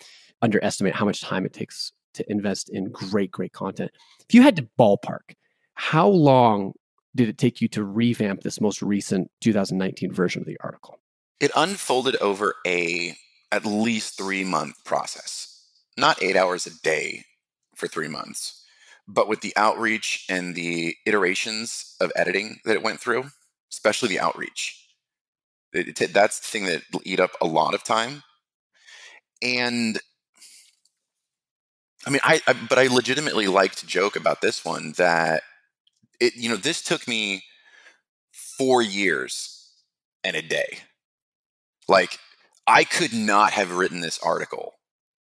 [0.43, 3.91] underestimate how much time it takes to invest in great great content.
[4.29, 5.37] If you had to ballpark,
[5.75, 6.75] how long
[7.15, 10.99] did it take you to revamp this most recent 2019 version of the article?
[11.41, 13.17] It unfolded over a
[13.51, 15.49] at least 3 month process.
[15.97, 17.25] Not 8 hours a day
[17.75, 18.65] for 3 months,
[19.07, 23.25] but with the outreach and the iterations of editing that it went through,
[23.71, 24.79] especially the outreach.
[25.73, 28.23] It, it, that's the thing that will eat up a lot of time.
[29.43, 29.99] And
[32.07, 35.43] I mean, I, I, but I legitimately like to joke about this one that
[36.23, 37.45] it you know this took me
[38.33, 39.71] four years
[40.25, 40.79] and a day.
[41.89, 42.19] Like
[42.67, 44.75] i could not have written this article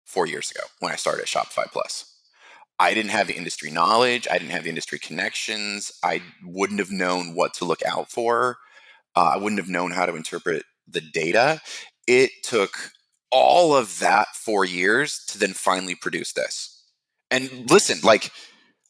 [0.06, 2.10] four years ago when i started at shopify plus.
[2.80, 6.92] I didn't have the industry knowledge i didn't have the industry connections i wouldn't have
[6.92, 8.58] known what to look out for
[9.16, 11.62] uh, i wouldn't have known how to interpret the data.
[12.08, 12.92] It took
[13.32, 16.84] all of that four years to then finally produce this.
[17.32, 18.32] And listen like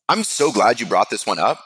[0.09, 1.63] i'm so glad you brought this one up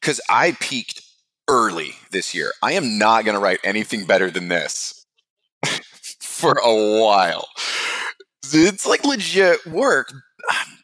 [0.00, 1.02] because I peaked
[1.48, 2.52] early this year.
[2.62, 5.04] I am not going to write anything better than this
[6.20, 7.48] for a while.
[8.52, 10.12] It's like legit work.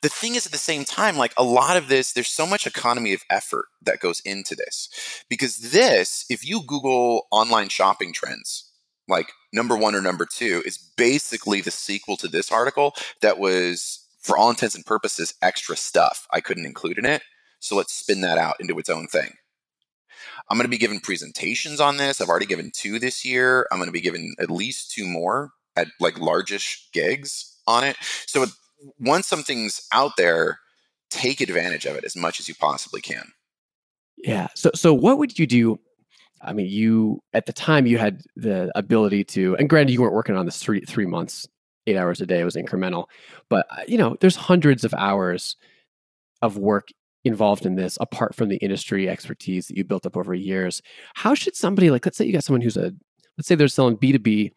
[0.02, 2.66] The thing is, at the same time, like a lot of this, there's so much
[2.66, 4.88] economy of effort that goes into this.
[5.28, 8.70] Because this, if you Google online shopping trends,
[9.08, 14.04] like number one or number two, is basically the sequel to this article that was,
[14.20, 17.22] for all intents and purposes, extra stuff I couldn't include in it.
[17.58, 19.32] So let's spin that out into its own thing.
[20.48, 22.20] I'm going to be giving presentations on this.
[22.20, 23.66] I've already given two this year.
[23.70, 27.96] I'm going to be giving at least two more at like largish gigs on it.
[28.26, 28.46] So
[28.98, 30.60] once something's out there,
[31.10, 33.32] take advantage of it as much as you possibly can.
[34.16, 34.48] Yeah.
[34.54, 35.78] So so what would you do?
[36.42, 40.14] I mean, you at the time you had the ability to, and granted, you weren't
[40.14, 41.46] working on this three three months,
[41.86, 42.40] eight hours a day.
[42.40, 43.06] It was incremental,
[43.48, 45.56] but uh, you know, there's hundreds of hours
[46.42, 46.88] of work
[47.26, 50.82] involved in this apart from the industry expertise that you built up over years?
[51.14, 52.92] How should somebody like let's say you got someone who's a
[53.36, 54.52] let's say they're selling b2b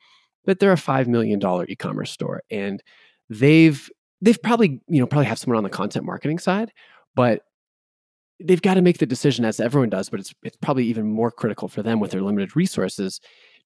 [0.46, 2.82] but they're a $5 million e-commerce store and
[3.30, 3.90] they've
[4.22, 6.72] they've probably you know probably have someone on the content marketing side
[7.16, 7.44] but
[8.40, 11.32] they've got to make the decision as everyone does but it's it's probably even more
[11.32, 13.20] critical for them with their limited resources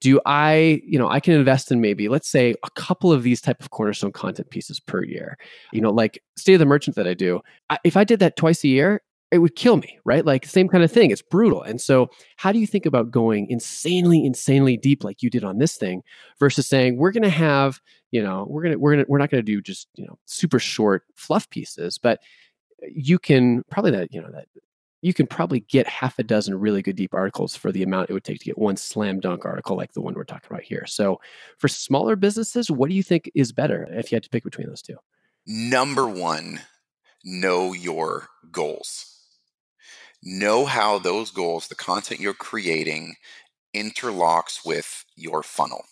[0.03, 3.39] do i you know i can invest in maybe let's say a couple of these
[3.39, 5.37] type of cornerstone content pieces per year.
[5.71, 7.39] You know like state of the merchant that i do
[7.69, 10.25] I, if i did that twice a year it would kill me right?
[10.25, 11.63] Like same kind of thing it's brutal.
[11.63, 15.57] And so how do you think about going insanely insanely deep like you did on
[15.57, 16.03] this thing
[16.39, 19.17] versus saying we're going to have you know we're going to we're going to we're
[19.17, 22.19] not going to do just you know super short fluff pieces but
[22.83, 24.45] uh, you can probably that you know that
[25.03, 28.13] you can probably get half a dozen really good deep articles for the amount it
[28.13, 30.85] would take to get one slam dunk article like the one we're talking about here.
[30.87, 31.19] So,
[31.57, 34.67] for smaller businesses, what do you think is better if you had to pick between
[34.67, 34.95] those two?
[35.45, 36.61] Number one,
[37.25, 39.13] know your goals.
[40.23, 43.15] Know how those goals, the content you're creating,
[43.75, 45.83] interlocks with your funnel.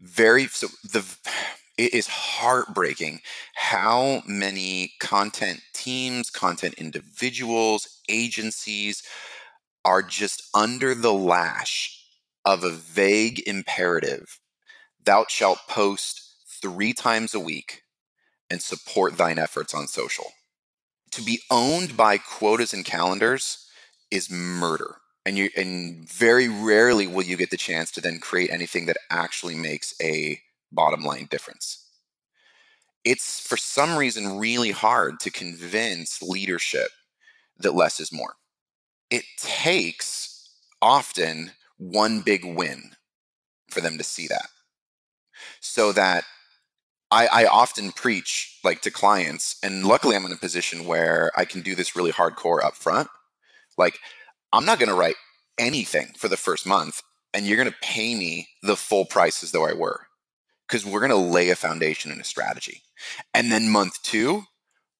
[0.00, 1.04] Very so the
[1.78, 3.20] it is heartbreaking
[3.54, 9.02] how many content teams, content individuals, agencies
[9.84, 12.04] are just under the lash
[12.44, 14.38] of a vague imperative
[15.04, 16.22] Thou shalt post
[16.60, 17.82] three times a week
[18.50, 20.32] and support thine efforts on social.
[21.12, 23.66] To be owned by quotas and calendars
[24.10, 24.96] is murder.
[25.26, 28.96] And you and very rarely will you get the chance to then create anything that
[29.10, 30.40] actually makes a
[30.72, 31.88] bottom line difference.
[33.04, 36.88] It's for some reason really hard to convince leadership
[37.58, 38.34] that less is more.
[39.10, 42.92] It takes often one big win
[43.70, 44.48] for them to see that.
[45.60, 46.24] So that
[47.10, 51.44] I, I, often preach like to clients, and luckily I'm in a position where I
[51.44, 53.08] can do this really hardcore up front.
[53.76, 53.98] Like,
[54.52, 55.16] I'm not gonna write
[55.58, 57.02] anything for the first month,
[57.34, 60.06] and you're gonna pay me the full price as though I were
[60.72, 62.80] because we're going to lay a foundation and a strategy.
[63.34, 64.44] And then month two,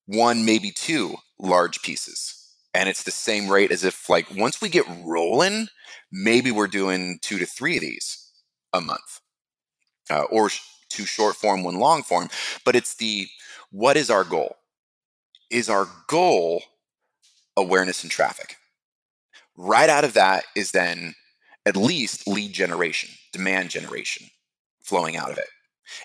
[0.04, 2.34] one, maybe two large pieces.
[2.74, 5.68] And it's the same rate as if, like, once we get rolling,
[6.12, 8.30] maybe we're doing two to three of these
[8.74, 9.20] a month
[10.10, 10.50] uh, or
[10.90, 12.28] two short form, one long form.
[12.66, 13.28] But it's the
[13.70, 14.56] what is our goal?
[15.50, 16.64] Is our goal
[17.56, 18.56] awareness and traffic?
[19.56, 21.14] Right out of that is then
[21.64, 24.26] at least lead generation, demand generation
[24.82, 25.48] flowing out of it.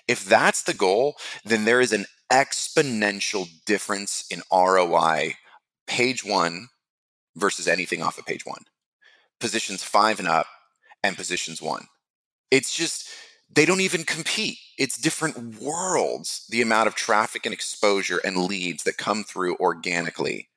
[0.06, 5.34] If that's the goal, then there is an exponential difference in ROI
[5.86, 6.68] page one
[7.36, 8.64] versus anything off of page one.
[9.40, 10.46] Positions five and up
[11.02, 11.86] and positions one.
[12.50, 13.08] It's just,
[13.50, 14.58] they don't even compete.
[14.78, 20.48] It's different worlds, the amount of traffic and exposure and leads that come through organically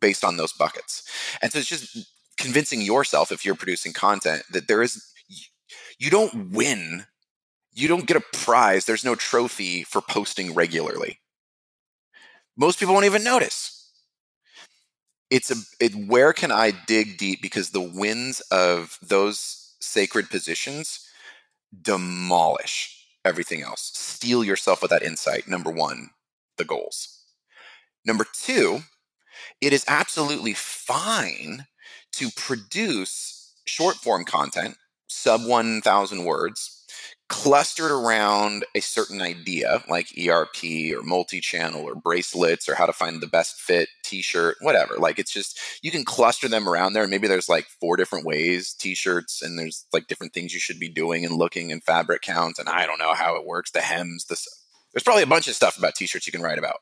[0.00, 1.02] based on those buckets.
[1.42, 5.04] And so it's just convincing yourself, if you're producing content, that there is,
[5.98, 7.06] you don't win
[7.74, 8.84] you don't get a prize.
[8.84, 11.18] There's no trophy for posting regularly.
[12.56, 13.90] Most people won't even notice.
[15.30, 21.06] It's a it, where can I dig deep because the winds of those sacred positions
[21.82, 23.90] demolish everything else.
[23.94, 25.48] Steel yourself with that insight.
[25.48, 26.10] Number 1,
[26.56, 27.22] the goals.
[28.06, 28.80] Number 2,
[29.60, 31.66] it is absolutely fine
[32.12, 34.76] to produce short form content,
[35.08, 36.73] sub 1000 words
[37.28, 42.92] clustered around a certain idea like ERP or multi channel or bracelets or how to
[42.92, 44.96] find the best fit t shirt, whatever.
[44.96, 47.08] Like it's just, you can cluster them around there.
[47.08, 50.78] Maybe there's like four different ways t shirts and there's like different things you should
[50.78, 52.58] be doing and looking and fabric counts.
[52.58, 54.46] And I don't know how it works, the hems, this.
[54.92, 56.76] There's probably a bunch of stuff about t shirts you can write about.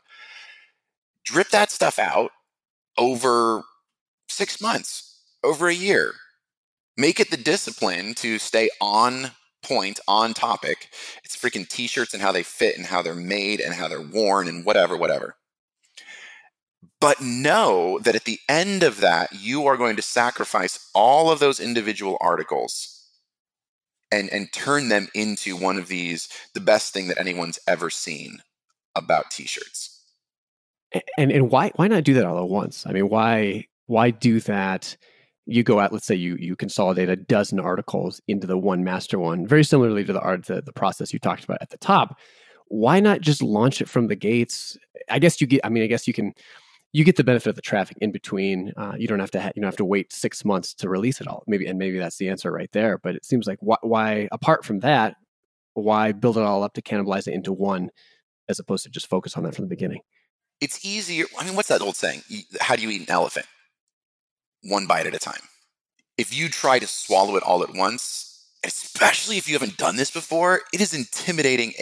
[1.24, 2.32] Drip that stuff out
[2.98, 3.62] over
[4.28, 6.14] six months, over a year.
[6.96, 9.30] Make it the discipline to stay on
[9.62, 10.88] point on topic.
[11.24, 14.48] It's freaking t-shirts and how they fit and how they're made and how they're worn
[14.48, 15.36] and whatever, whatever.
[17.00, 21.40] But know that at the end of that, you are going to sacrifice all of
[21.40, 23.08] those individual articles
[24.12, 28.42] and, and turn them into one of these, the best thing that anyone's ever seen
[28.94, 30.00] about t-shirts.
[31.16, 32.86] And and why why not do that all at once?
[32.86, 34.96] I mean, why why do that?
[35.46, 39.18] You go out let's say you you consolidate a dozen articles into the one master
[39.18, 42.18] one very similarly to the art the, the process you talked about at the top
[42.68, 44.78] why not just launch it from the gates?
[45.10, 46.32] I guess you get i mean i guess you can
[46.92, 49.50] you get the benefit of the traffic in between uh, you don't have to ha-
[49.54, 51.42] you don't have to wait six months to release it all.
[51.46, 54.64] Maybe and maybe that's the answer right there but it seems like wh- why apart
[54.64, 55.16] from that
[55.74, 57.90] why build it all up to cannibalize it into one
[58.48, 60.00] as opposed to just focus on that from the beginning?
[60.60, 62.22] It's easier i mean what's that old saying?
[62.60, 63.46] How do you eat an elephant
[64.62, 65.42] one bite at a time.
[66.18, 70.10] If you try to swallow it all at once, especially if you haven't done this
[70.10, 71.72] before, it is intimidating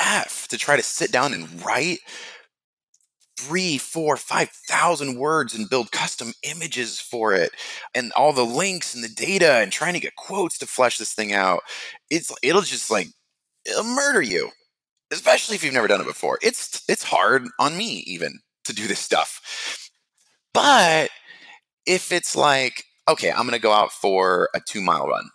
[0.00, 1.98] AF to try to sit down and write
[3.36, 7.52] three, four, five thousand words and build custom images for it
[7.94, 11.12] and all the links and the data and trying to get quotes to flesh this
[11.12, 11.60] thing out.
[12.10, 13.08] It's it'll just like
[13.64, 14.50] it'll murder you.
[15.12, 16.38] Especially if you've never done it before.
[16.42, 19.90] It's it's hard on me even to do this stuff.
[20.52, 21.10] But
[21.86, 25.30] if it's like, okay, I'm going to go out for a two mile run,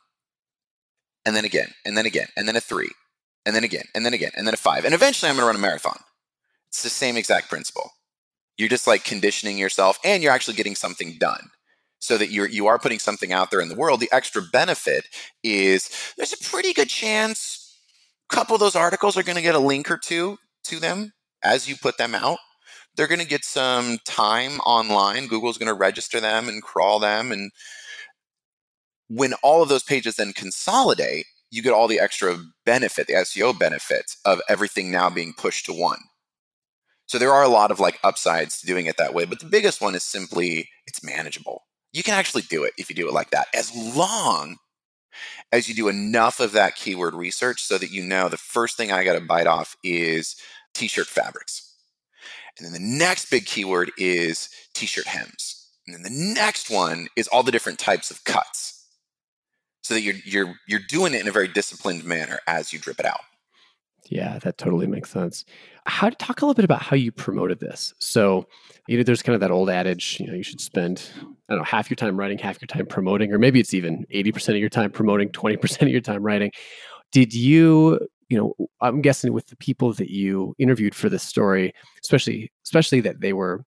[1.26, 2.91] and then again, and then again, and then a three,
[3.45, 5.47] and then again, and then again, and then a five, and eventually I'm going to
[5.47, 6.00] run a marathon.
[6.70, 7.91] It's the same exact principle.
[8.58, 11.50] You're just like conditioning yourself, and you're actually getting something done
[12.00, 14.00] so that you're you are putting something out there in the world.
[14.00, 15.06] The extra benefit
[15.43, 17.66] is there's a pretty good chance
[18.30, 21.14] a couple of those articles are going to get a link or two to them
[21.43, 22.39] as you put them out
[23.00, 25.28] they're going to get some time online.
[25.28, 27.32] Google's going to register them and crawl them.
[27.32, 27.50] And
[29.08, 33.58] when all of those pages then consolidate, you get all the extra benefit, the SEO
[33.58, 36.00] benefits of everything now being pushed to one.
[37.06, 39.24] So there are a lot of like upsides to doing it that way.
[39.24, 41.64] But the biggest one is simply it's manageable.
[41.93, 44.58] You can actually do it if you do it like that, as long
[45.54, 48.91] as you do enough of that keyword research so that you know the first thing
[48.91, 50.36] I got to bite off is
[50.74, 51.69] t shirt fabrics
[52.60, 55.68] and then the next big keyword is t shirt hems.
[55.88, 58.86] And then the next one is all the different types of cuts.
[59.82, 62.99] So that you're you're you're doing it in a very disciplined manner as you drip
[62.99, 63.22] it out.
[64.10, 65.45] Yeah, that totally makes sense.
[65.86, 67.93] How to talk a little bit about how you promoted this.
[67.99, 68.47] So,
[68.88, 71.60] you know, there's kind of that old adage, you know, you should spend, I don't
[71.60, 74.57] know, half your time writing, half your time promoting, or maybe it's even 80% of
[74.57, 76.51] your time promoting, 20% of your time writing.
[77.12, 77.99] Did you
[78.30, 81.74] you know i'm guessing with the people that you interviewed for this story
[82.04, 83.66] especially especially that they were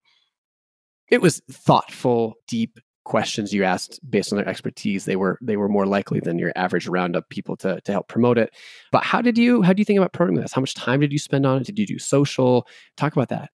[1.11, 5.05] it was thoughtful deep questions you asked based on their expertise.
[5.05, 8.39] They were they were more likely than your average roundup people to, to help promote
[8.39, 8.55] it.
[8.91, 10.53] But how did you how do you think about promoting this?
[10.53, 11.67] How much time did you spend on it?
[11.67, 12.67] Did you do social?
[12.97, 13.51] Talk about that.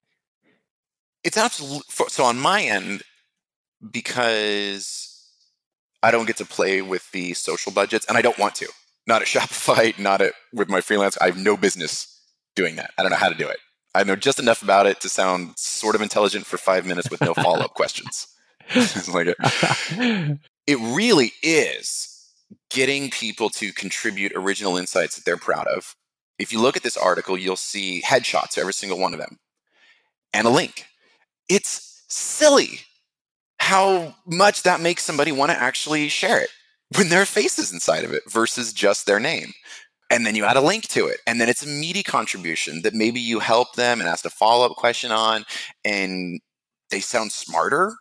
[1.25, 3.03] It's absolutely so on my end
[3.93, 5.25] because
[6.03, 8.67] i don't get to play with the social budgets and i don't want to
[9.09, 11.19] not at Shopify, not at with my freelance.
[11.21, 12.21] I have no business
[12.55, 12.91] doing that.
[12.97, 13.59] I don't know how to do it.
[13.95, 17.21] I know just enough about it to sound sort of intelligent for five minutes with
[17.21, 18.29] no follow up questions.
[19.13, 22.15] like it, it really is
[22.71, 25.95] getting people to contribute original insights that they're proud of.
[26.39, 29.39] If you look at this article, you'll see headshots, every single one of them,
[30.35, 30.85] and a link.
[31.49, 32.81] It's silly
[33.59, 36.51] how much that makes somebody want to actually share it
[36.97, 39.53] when their face is inside of it versus just their name.
[40.11, 41.19] And then you add a link to it.
[41.27, 44.65] And then it's a meaty contribution that maybe you help them and ask a follow
[44.65, 45.45] up question on,
[45.85, 46.41] and
[46.91, 47.95] they sound smarter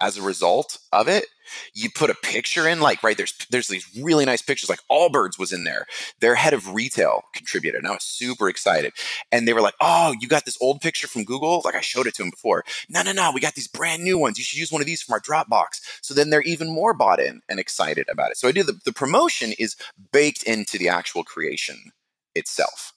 [0.00, 1.26] as a result of it
[1.74, 5.38] you put a picture in like right there's there's these really nice pictures like allbirds
[5.38, 5.86] was in there.
[6.20, 8.92] Their head of retail contributed and i was super excited.
[9.30, 11.62] And they were like oh you got this old picture from google?
[11.64, 12.64] Like i showed it to him before.
[12.88, 14.38] No no no we got these brand new ones.
[14.38, 15.80] You should use one of these from our dropbox.
[16.02, 18.36] So then they're even more bought in and excited about it.
[18.36, 19.76] So i do the, the promotion is
[20.12, 21.92] baked into the actual creation
[22.34, 22.92] itself.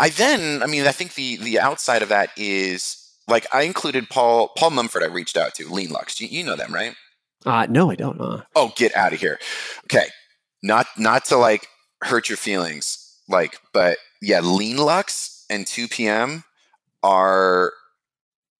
[0.00, 4.08] I then i mean i think the the outside of that is like I included
[4.10, 5.02] Paul Paul Munford.
[5.02, 6.20] I reached out to Lean Luxe.
[6.20, 6.94] You, you know them, right?
[7.44, 8.20] Uh, no, I don't.
[8.20, 8.42] Uh.
[8.54, 9.38] Oh, get out of here.
[9.84, 10.06] Okay,
[10.62, 11.66] not not to like
[12.02, 16.44] hurt your feelings, like, but yeah, Lean Luxe and 2 p.m.
[17.02, 17.72] are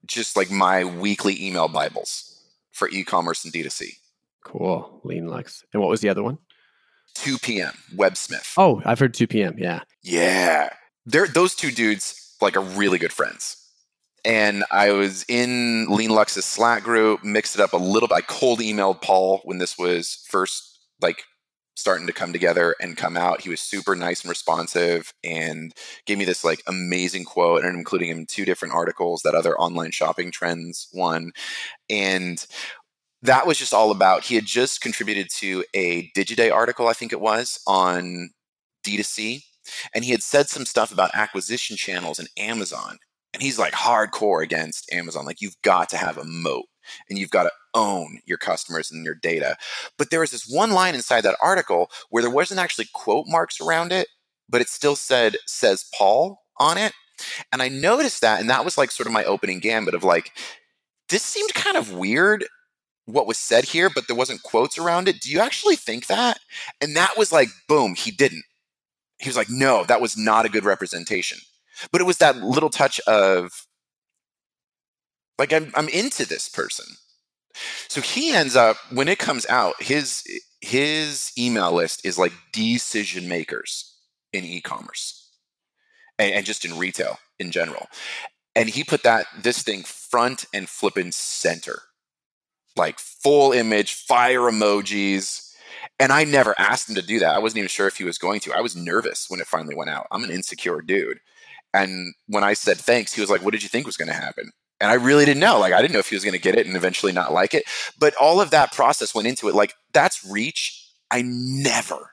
[0.07, 2.39] just like my weekly email bibles
[2.73, 3.97] for e-commerce and D2C.
[4.43, 5.65] Cool, Lean Luxe.
[5.73, 6.39] And what was the other one?
[7.15, 7.73] 2 p.m.
[7.97, 8.53] Web Smith.
[8.59, 9.55] Oh, I've heard 2 p.m.
[9.57, 9.81] Yeah.
[10.03, 10.71] Yeah,
[11.07, 13.64] they're those two dudes like are really good friends
[14.25, 18.17] and I was in Lean Luxe's Slack group, mixed it up a little bit.
[18.17, 21.25] I cold emailed Paul when this was first like
[21.77, 23.43] starting to come together and come out.
[23.43, 25.73] He was super nice and responsive and
[26.07, 29.91] gave me this like amazing quote and including him two different articles, that other online
[29.91, 31.33] shopping trends one.
[31.91, 32.45] And
[33.23, 37.13] that was just all about he had just contributed to a Digiday article, I think
[37.13, 38.31] it was, on
[38.87, 39.43] D2C.
[39.95, 42.99] And he had said some stuff about acquisition channels and Amazon
[43.35, 45.27] and he's like hardcore against Amazon.
[45.27, 46.67] Like you've got to have a moat
[47.11, 49.57] and you've got to own your customers and your data.
[49.99, 53.61] But there was this one line inside that article where there wasn't actually quote marks
[53.61, 54.07] around it,
[54.49, 56.93] but it still said says Paul on it.
[57.53, 60.31] And I noticed that and that was like sort of my opening gambit of like
[61.09, 62.47] this seemed kind of weird
[63.07, 65.21] what was said here, but there wasn't quotes around it.
[65.21, 66.39] Do you actually think that?
[66.81, 68.45] And that was like boom, he didn't.
[69.19, 71.39] He was like, "No, that was not a good representation."
[71.93, 73.67] But it was that little touch of
[75.39, 76.87] like I'm I'm into this person.
[77.89, 80.25] So he ends up when it comes out, his
[80.61, 83.97] his email list is like decision makers
[84.33, 85.31] in e-commerce
[86.19, 87.87] and, and just in retail in general.
[88.57, 91.83] And he put that this thing front and flipping center.
[92.77, 95.53] Like full image, fire emojis.
[96.01, 97.35] And I never asked him to do that.
[97.35, 98.53] I wasn't even sure if he was going to.
[98.53, 100.07] I was nervous when it finally went out.
[100.11, 101.21] I'm an insecure dude.
[101.75, 104.15] And when I said thanks, he was like, What did you think was going to
[104.15, 104.53] happen?
[104.81, 105.59] And I really didn't know.
[105.59, 107.53] Like, I didn't know if he was going to get it and eventually not like
[107.53, 107.65] it.
[107.99, 109.55] But all of that process went into it.
[109.55, 112.13] Like, that's reach I never,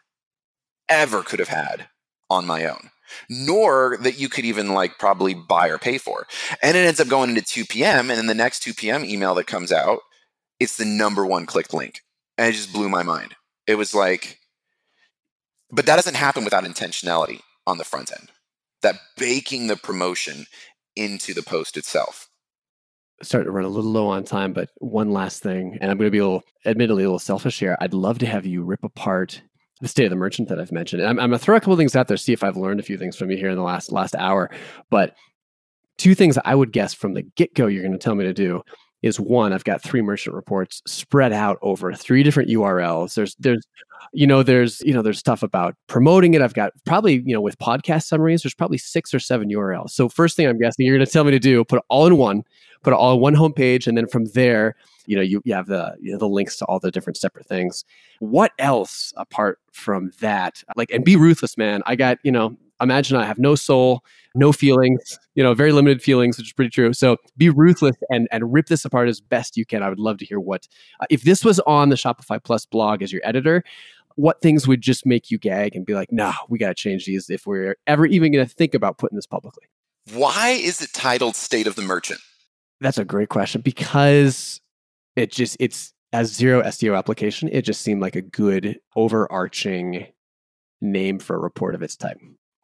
[0.90, 1.88] ever could have had
[2.30, 2.92] on my own,
[3.30, 6.28] nor that you could even like probably buy or pay for.
[6.62, 8.10] And it ends up going into 2 p.m.
[8.10, 9.06] And then the next 2 p.m.
[9.06, 10.00] email that comes out,
[10.60, 12.02] it's the number one clicked link.
[12.38, 13.36] And it just blew my mind.
[13.68, 14.40] It was like,
[15.72, 18.30] but that doesn't happen without intentionality on the front end
[18.82, 20.46] that baking the promotion
[20.96, 22.28] into the post itself.
[23.22, 26.08] Starting to run a little low on time, but one last thing, and I'm going
[26.08, 27.78] to be a little, admittedly, a little selfish here.
[27.80, 29.42] I'd love to have you rip apart
[29.80, 31.04] the state of the merchant that I've mentioned.
[31.04, 32.84] I'm, I'm going to throw a couple things out there, see if I've learned a
[32.84, 34.50] few things from you here in the last last hour.
[34.90, 35.16] But
[35.98, 38.34] two things I would guess from the get go you're going to tell me to
[38.34, 38.64] do
[39.04, 43.66] is one i've got three merchant reports spread out over three different urls there's there's
[44.14, 46.42] you know there's you know there's stuff about promoting it.
[46.42, 50.08] I've got probably you know with podcast summaries there's probably six or seven urls so
[50.10, 52.18] first thing i'm guessing you're going to tell me to do put it all in
[52.18, 52.44] one
[52.84, 54.76] put it all in one homepage and then from there
[55.06, 57.46] you know you, you have the you know, the links to all the different separate
[57.48, 57.84] things.
[58.20, 60.64] What else apart from that?
[60.76, 61.82] Like and be ruthless man.
[61.86, 64.04] I got you know imagine I have no soul,
[64.36, 66.94] no feelings, you know, very limited feelings, which is pretty true.
[66.94, 69.84] So be ruthless and and rip this apart as best you can.
[69.84, 70.68] I would love to hear what
[71.00, 73.64] uh, if this was on the Shopify Plus blog as your editor.
[74.16, 77.06] What things would just make you gag and be like, "Nah, we got to change
[77.06, 79.64] these if we're ever even going to think about putting this publicly."
[80.14, 82.20] Why is it titled "State of the Merchant"?
[82.82, 84.60] That's a great question because
[85.16, 87.50] it just it's as zero SEO application.
[87.52, 90.08] It just seemed like a good overarching
[90.82, 92.18] name for a report of its type.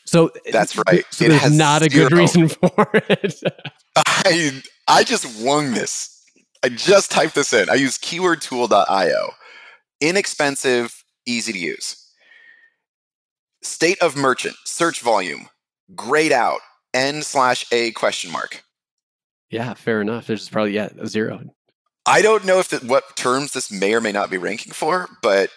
[0.07, 1.03] So that's right.
[1.11, 3.43] So it there's not a good reason for it.
[3.95, 6.23] I I just won this.
[6.63, 7.69] I just typed this in.
[7.69, 9.29] I use keywordtool.io.
[9.99, 12.03] Inexpensive, easy to use.
[13.61, 15.49] State of merchant, search volume,
[15.93, 16.61] grayed out,
[16.93, 18.63] n slash a question mark.
[19.49, 20.25] Yeah, fair enough.
[20.27, 21.41] There's probably yeah, a zero.
[22.05, 25.09] I don't know if the, what terms this may or may not be ranking for,
[25.21, 25.49] but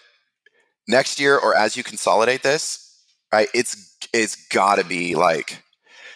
[0.89, 2.97] next year or as you consolidate this,
[3.33, 5.63] right, it's it's got to be like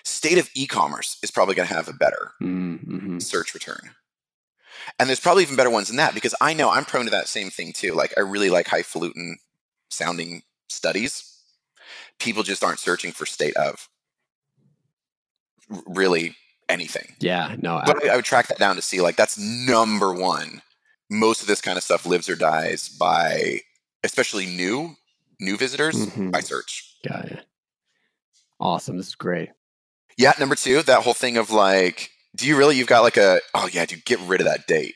[0.05, 3.19] state of e-commerce is probably going to have a better Mm-hmm.
[3.21, 3.91] search return.
[4.99, 7.29] And there's probably even better ones than that because I know I'm prone to that
[7.29, 7.95] same thing too.
[7.95, 9.39] Like I really like highfalutin
[9.91, 11.31] sounding studies.
[12.19, 13.89] People just aren't searching for state of
[15.87, 16.37] really
[16.69, 17.15] anything.
[17.19, 20.13] Yeah, no, I, But I, I would track that down to see like that's number
[20.13, 20.63] one.
[21.11, 23.61] Most of this kind of stuff lives or dies by
[24.03, 24.97] especially new
[25.41, 26.31] new visitors Mhm.
[26.31, 26.97] by search.
[27.07, 27.45] got it.
[28.65, 28.97] Awesome.
[28.97, 29.51] This is great.
[30.17, 33.41] Yeah, number two, that whole thing of like, do you really, you've got like a,
[33.53, 34.95] oh yeah, dude, get rid of that date.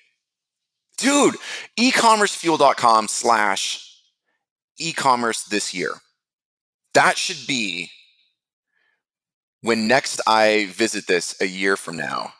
[0.96, 1.36] Dude,
[1.78, 3.84] ecommercefuel.com slash
[4.78, 5.92] e-commerce this year.
[6.94, 7.90] That should be
[9.60, 12.32] when next I visit this a year from now,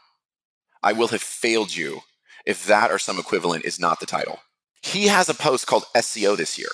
[0.82, 2.00] I will have failed you
[2.46, 4.38] if that or some equivalent is not the title.
[4.82, 6.70] He has a post called SEO this year.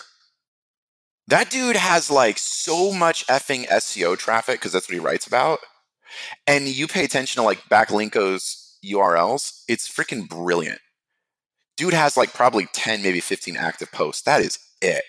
[1.29, 5.61] That dude has like so much effing SEO traffic because that's what he writes about.
[6.47, 10.81] And you pay attention to like Backlinko's URLs, it's freaking brilliant.
[11.77, 14.23] Dude has like probably 10, maybe 15 active posts.
[14.23, 15.05] That is it.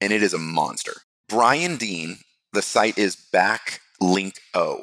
[0.00, 0.94] And it is a monster.
[1.28, 2.18] Brian Dean,
[2.52, 4.82] the site is Backlinko.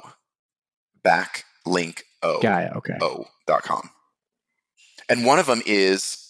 [1.05, 2.03] Backlinko
[2.41, 2.71] Got it.
[2.75, 2.97] Okay.
[3.01, 3.81] o.com.
[3.83, 3.89] Oh,
[5.09, 6.28] And one of them is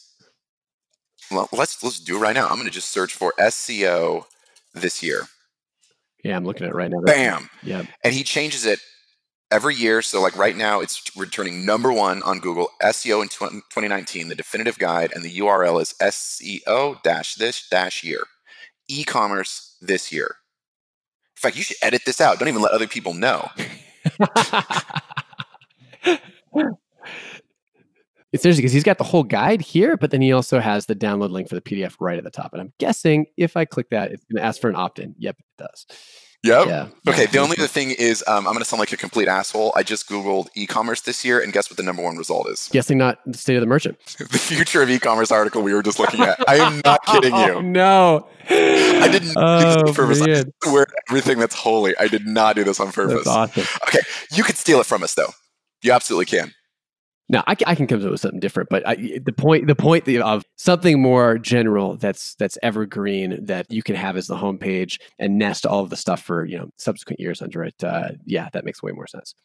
[1.32, 2.48] well, let's let's do it right now.
[2.48, 4.26] I'm going to just search for SEO
[4.74, 5.24] this year.
[6.24, 7.02] Yeah, I'm looking at it right now.
[7.02, 7.50] Bam.
[7.64, 7.84] Yeah.
[8.04, 8.80] And he changes it
[9.52, 10.02] every year.
[10.02, 14.36] So like right now it's returning number 1 on Google SEO in 20- 2019, the
[14.36, 18.24] definitive guide and the URL is SEO dash this dash year.
[18.88, 20.36] E-commerce this year.
[21.38, 22.38] In fact, you should edit this out.
[22.38, 23.50] Don't even let other people know.
[28.32, 30.96] It's interesting because he's got the whole guide here, but then he also has the
[30.96, 32.54] download link for the PDF right at the top.
[32.54, 35.16] And I'm guessing if I click that, it's going to ask for an opt-in.
[35.18, 35.86] Yep, it does.
[36.44, 36.68] Yep.
[36.68, 36.88] Yeah.
[37.10, 39.74] Okay, the only other thing is um, I'm going to sound like a complete asshole.
[39.76, 42.70] I just Googled e commerce this year, and guess what the number one result is?
[42.72, 43.98] Guessing not the state of the merchant.
[44.20, 46.40] the future of e commerce article we were just looking at.
[46.48, 47.64] I am not kidding Oh, you.
[47.64, 48.28] no.
[48.50, 50.22] I didn't do this Oh, on purpose.
[50.22, 51.98] I swear everything that's holy.
[51.98, 53.26] I did not do this on purpose.
[53.26, 53.28] That's
[53.58, 53.66] awesome.
[53.90, 54.00] Okay,
[54.32, 55.34] you could steal it from us, though.
[55.82, 56.54] You absolutely can.
[57.30, 60.08] Now I, I can come up with something different, but I, the point the point
[60.08, 65.38] of something more general that's that's evergreen that you can have as the homepage and
[65.38, 67.84] nest all of the stuff for you know subsequent years under it.
[67.84, 69.36] Uh, yeah, that makes way more sense.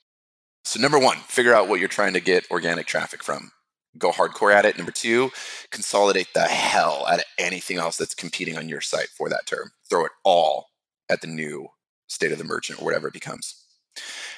[0.65, 3.53] So, number one, figure out what you're trying to get organic traffic from.
[3.99, 4.77] Go hardcore at it.
[4.77, 5.31] Number two,
[5.71, 9.73] consolidate the hell out of anything else that's competing on your site for that term.
[9.89, 10.71] Throw it all
[11.09, 11.69] at the new
[12.09, 13.63] state of the merchant or whatever it becomes.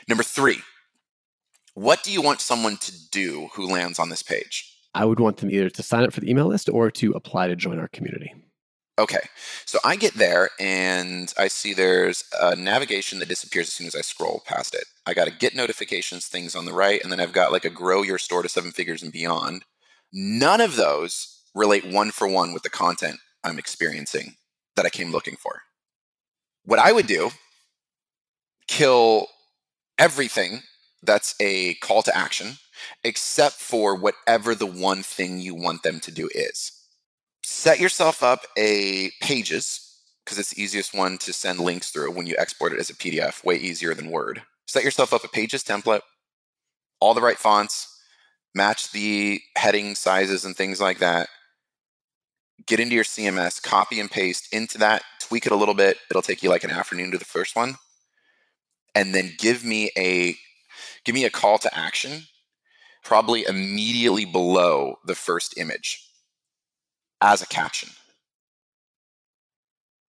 [0.08, 0.58] Number three,
[1.76, 4.74] what do you want someone to do who lands on this page?
[4.94, 7.48] I would want them either to sign up for the email list or to apply
[7.48, 8.34] to join our community.
[8.98, 9.20] Okay,
[9.66, 13.94] so I get there and I see there's a navigation that disappears as soon as
[13.94, 14.86] I scroll past it.
[15.04, 17.70] I got to get notifications things on the right, and then I've got like a
[17.70, 19.66] grow your store to seven figures and beyond.
[20.10, 24.36] None of those relate one for one with the content I'm experiencing
[24.76, 25.60] that I came looking for.
[26.64, 27.32] What I would do,
[28.66, 29.26] kill
[29.98, 30.62] everything
[31.06, 32.58] that's a call to action,
[33.04, 36.72] except for whatever the one thing you want them to do is
[37.46, 42.26] set yourself up a pages because it's the easiest one to send links through when
[42.26, 44.42] you export it as a PDF, way easier than Word.
[44.66, 46.00] Set yourself up a pages template,
[46.98, 48.02] all the right fonts,
[48.52, 51.28] match the heading sizes and things like that.
[52.66, 55.98] Get into your CMS, copy and paste into that, tweak it a little bit.
[56.10, 57.76] It'll take you like an afternoon to the first one.
[58.96, 60.34] And then give me a
[61.04, 62.24] give me a call to action
[63.06, 66.10] probably immediately below the first image
[67.20, 67.90] as a caption.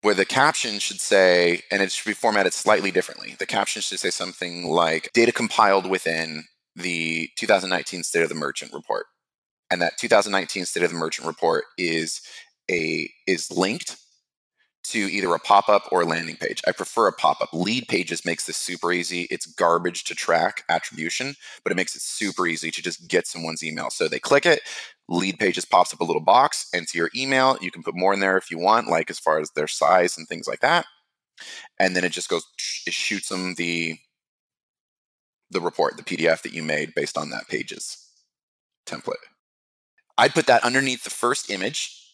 [0.01, 3.35] Where the caption should say, and it should be formatted slightly differently.
[3.37, 8.73] The caption should say something like data compiled within the 2019 State of the Merchant
[8.73, 9.05] report.
[9.69, 12.21] And that 2019 State of the Merchant report is
[12.69, 13.97] a is linked
[14.91, 16.61] to either a pop-up or a landing page.
[16.67, 17.51] I prefer a pop-up.
[17.51, 19.27] Leadpages makes this super easy.
[19.29, 23.63] It's garbage to track attribution, but it makes it super easy to just get someone's
[23.63, 23.89] email.
[23.89, 24.61] So they click it,
[25.09, 27.57] Leadpages pops up a little box, enter your email.
[27.61, 30.17] You can put more in there if you want, like as far as their size
[30.17, 30.85] and things like that.
[31.79, 32.45] And then it just goes,
[32.85, 33.97] it shoots them the
[35.49, 38.05] the report, the PDF that you made based on that pages
[38.85, 39.15] template.
[40.17, 42.06] I'd put that underneath the first image.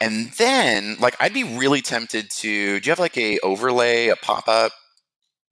[0.00, 2.80] And then, like, I'd be really tempted to.
[2.80, 4.72] Do you have like a overlay, a pop up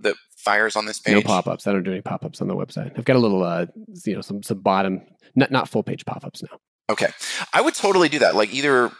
[0.00, 1.14] that fires on this page?
[1.14, 1.66] No pop-ups.
[1.66, 2.98] I don't do any pop-ups on the website.
[2.98, 3.66] I've got a little, uh,
[4.06, 5.02] you know, some some bottom,
[5.34, 6.58] not not full page pop-ups now.
[6.90, 7.08] Okay.
[7.52, 8.34] I would totally do that.
[8.34, 8.90] Like either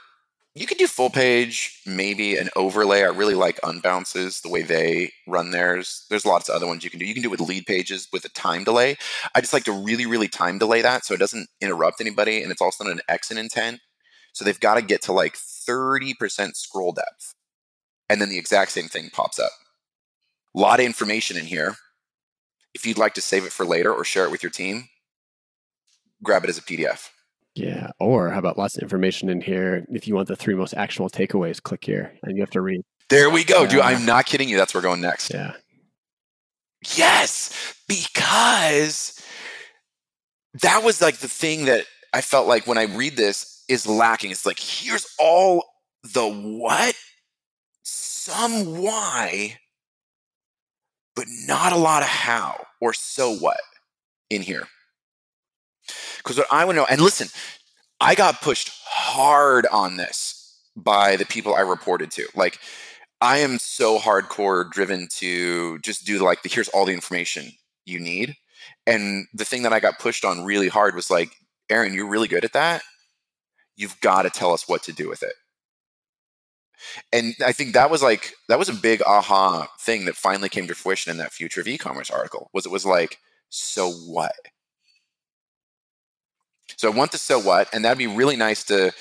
[0.55, 3.03] you could do full page, maybe an overlay.
[3.03, 6.05] I really like Unbounces, the way they run theirs.
[6.11, 7.07] There's lots of other ones you can do.
[7.07, 8.97] You can do it with Leadpages with a time delay.
[9.35, 12.51] I just like to really, really time delay that so it doesn't interrupt anybody and
[12.51, 13.81] it's also not an exit intent.
[14.33, 17.35] So they've got to get to like 30% scroll depth.
[18.09, 19.51] And then the exact same thing pops up.
[20.55, 21.77] A lot of information in here.
[22.75, 24.89] If you'd like to save it for later or share it with your team,
[26.23, 27.09] grab it as a PDF.
[27.55, 27.91] Yeah.
[27.99, 29.85] Or how about lots of information in here?
[29.91, 32.83] If you want the three most actionable takeaways, click here and you have to read.
[33.09, 33.81] There we go, dude.
[33.81, 34.57] I'm uh, not kidding you.
[34.57, 35.33] That's where we're going next.
[35.33, 35.55] Yeah.
[36.95, 39.21] Yes, because
[40.63, 44.31] that was like the thing that I felt like when I read this is lacking.
[44.31, 45.65] It's like, here's all
[46.03, 46.95] the what,
[47.83, 49.59] some why,
[51.15, 53.61] but not a lot of how or so what
[54.31, 54.69] in here.
[56.19, 57.29] Because what I want to know, and listen,
[58.01, 62.27] I got pushed hard on this by the people I reported to.
[62.35, 62.59] Like,
[63.21, 67.53] I am so hardcore driven to just do like the here's all the information
[67.85, 68.37] you need.
[68.87, 71.31] And the thing that I got pushed on really hard was like,
[71.69, 72.83] Aaron, you're really good at that.
[73.79, 75.33] You've got to tell us what to do with it.
[77.13, 80.67] And I think that was like that was a big aha thing that finally came
[80.69, 82.51] to fruition in that future of e-commerce article.
[82.53, 83.19] Was it was like,
[83.49, 84.35] so what?
[86.77, 88.93] So I want the so what, and that'd be really nice to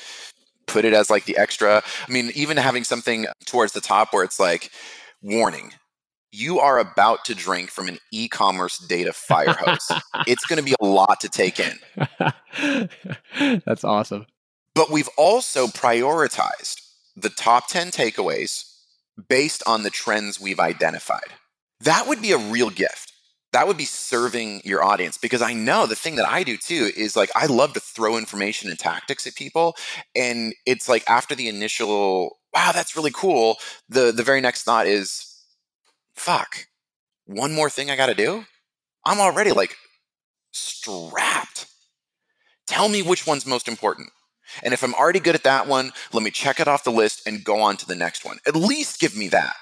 [0.68, 1.84] put it as like the extra.
[2.08, 4.72] I mean, even having something towards the top where it's like,
[5.22, 5.74] warning,
[6.32, 9.92] you are about to drink from an e-commerce data fire hose.
[10.28, 12.90] it's going to be a lot to take in.
[13.66, 14.26] That's awesome.
[14.78, 16.84] But we've also prioritized
[17.16, 18.72] the top 10 takeaways
[19.28, 21.34] based on the trends we've identified.
[21.80, 23.12] That would be a real gift.
[23.54, 26.92] That would be serving your audience because I know the thing that I do too
[26.96, 29.76] is like I love to throw information and tactics at people
[30.16, 33.58] and it's like after the initial wow that's really cool
[33.90, 35.42] the the very next thought is
[36.14, 36.68] fuck
[37.26, 38.46] one more thing I got to do?
[39.04, 39.76] I'm already like
[40.52, 41.66] strapped.
[42.68, 44.10] Tell me which one's most important
[44.64, 47.28] and if I'm already good at that one let me check it off the list
[47.28, 48.38] and go on to the next one.
[48.48, 49.56] At least give me that.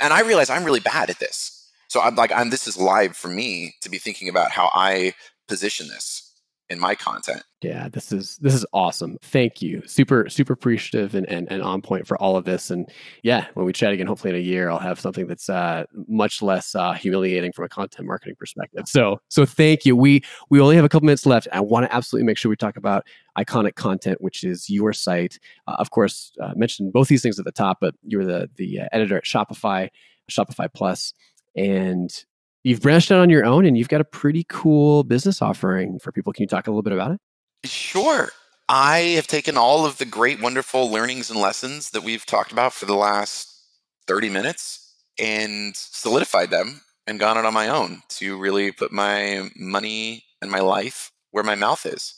[0.00, 1.70] And I realize I'm really bad at this.
[1.88, 5.14] So I'm like, I'm this is live for me to be thinking about how I
[5.46, 6.33] position this
[6.70, 7.42] in my content.
[7.62, 9.16] Yeah, this is this is awesome.
[9.22, 9.82] Thank you.
[9.86, 12.70] Super super appreciative and, and and on point for all of this.
[12.70, 12.90] And
[13.22, 16.42] yeah, when we chat again, hopefully in a year, I'll have something that's uh, much
[16.42, 18.86] less uh, humiliating from a content marketing perspective.
[18.86, 19.96] So so thank you.
[19.96, 21.48] We we only have a couple minutes left.
[21.52, 23.06] I want to absolutely make sure we talk about
[23.38, 25.38] iconiContent, which is your site.
[25.66, 28.80] Uh, of course, uh, mentioned both these things at the top, but you're the the
[28.80, 29.88] uh, editor at Shopify,
[30.30, 31.12] Shopify Plus
[31.56, 32.24] and
[32.64, 36.10] you've branched out on your own and you've got a pretty cool business offering for
[36.10, 36.32] people.
[36.32, 37.20] Can you talk a little bit about it?
[37.64, 38.30] Sure.
[38.68, 42.72] I have taken all of the great, wonderful learnings and lessons that we've talked about
[42.72, 43.54] for the last
[44.08, 49.50] 30 minutes and solidified them and gone it on my own to really put my
[49.54, 52.14] money and my life where my mouth is.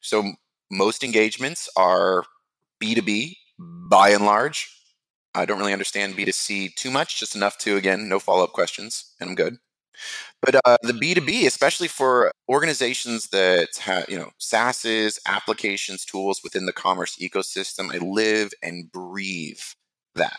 [0.00, 0.32] So
[0.70, 2.24] most engagements are
[2.82, 4.74] B2B by and large.
[5.34, 9.14] I don't really understand B2C too much, just enough to, again, no follow up questions,
[9.20, 9.58] and I'm good.
[10.42, 16.66] But uh, the B2B, especially for organizations that have, you know, SaaSes, applications, tools within
[16.66, 19.60] the commerce ecosystem, I live and breathe
[20.14, 20.38] that.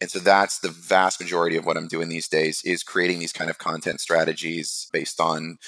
[0.00, 3.34] And so that's the vast majority of what I'm doing these days is creating these
[3.34, 5.58] kind of content strategies based on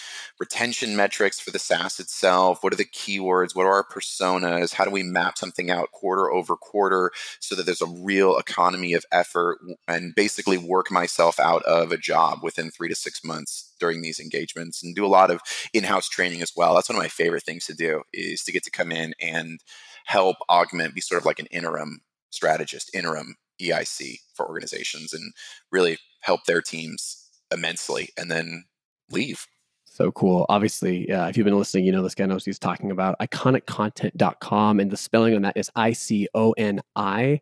[0.41, 2.63] retention metrics for the SaaS itself.
[2.63, 3.55] What are the keywords?
[3.55, 4.73] What are our personas?
[4.73, 7.11] How do we map something out quarter over quarter
[7.41, 11.99] so that there's a real economy of effort and basically work myself out of a
[11.99, 15.41] job within three to six months during these engagements and do a lot of
[15.75, 16.75] in-house training as well.
[16.75, 19.61] That's one of my favorite things to do is to get to come in and
[20.07, 25.33] help augment, be sort of like an interim strategist, interim EIC for organizations and
[25.71, 28.65] really help their teams immensely and then
[29.11, 29.47] leave.
[29.85, 30.47] So cool.
[30.49, 34.81] Obviously, uh, if you've been listening, you know this guy knows he's talking about iconicontent.com.
[34.81, 37.41] And the spelling on that is I C O N I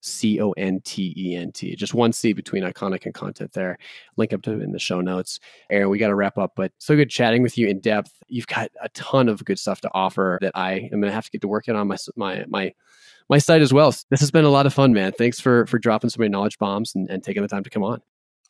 [0.00, 1.74] C O N T E N T.
[1.76, 3.78] Just one C between iconic and content there.
[4.16, 5.40] Link up to in the show notes.
[5.70, 8.22] Aaron, we got to wrap up, but so good chatting with you in depth.
[8.28, 11.24] You've got a ton of good stuff to offer that I am going to have
[11.26, 12.74] to get to working on my, my, my,
[13.28, 13.94] my site as well.
[14.10, 15.12] This has been a lot of fun, man.
[15.12, 17.84] Thanks for for dropping so many knowledge bombs and, and taking the time to come
[17.84, 18.02] on.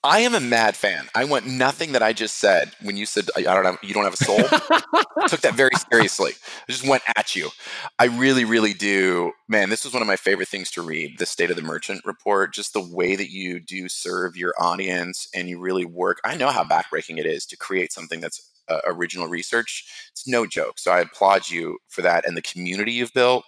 [0.02, 1.08] I am a mad fan.
[1.14, 4.04] I want nothing that I just said when you said I don't know you don't
[4.04, 4.38] have a soul.
[5.28, 6.32] took that very seriously.
[6.68, 7.50] I just went at you.
[7.98, 9.32] I really, really do.
[9.46, 11.18] Man, this was one of my favorite things to read.
[11.18, 12.54] The State of the Merchant report.
[12.54, 16.18] Just the way that you do serve your audience and you really work.
[16.24, 19.84] I know how backbreaking it is to create something that's uh, original research.
[20.12, 20.78] It's no joke.
[20.78, 23.44] So I applaud you for that and the community you've built.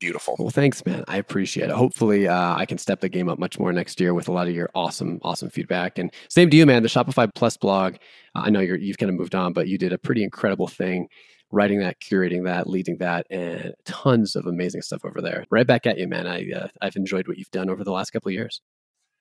[0.00, 0.36] Beautiful.
[0.38, 1.04] Well, thanks, man.
[1.08, 1.76] I appreciate it.
[1.76, 4.48] Hopefully, uh, I can step the game up much more next year with a lot
[4.48, 5.98] of your awesome, awesome feedback.
[5.98, 6.82] And same to you, man.
[6.82, 7.96] The Shopify Plus blog.
[8.34, 11.08] I know you're, you've kind of moved on, but you did a pretty incredible thing
[11.52, 15.44] writing that, curating that, leading that, and tons of amazing stuff over there.
[15.50, 16.26] Right back at you, man.
[16.26, 18.60] I uh, I've enjoyed what you've done over the last couple of years.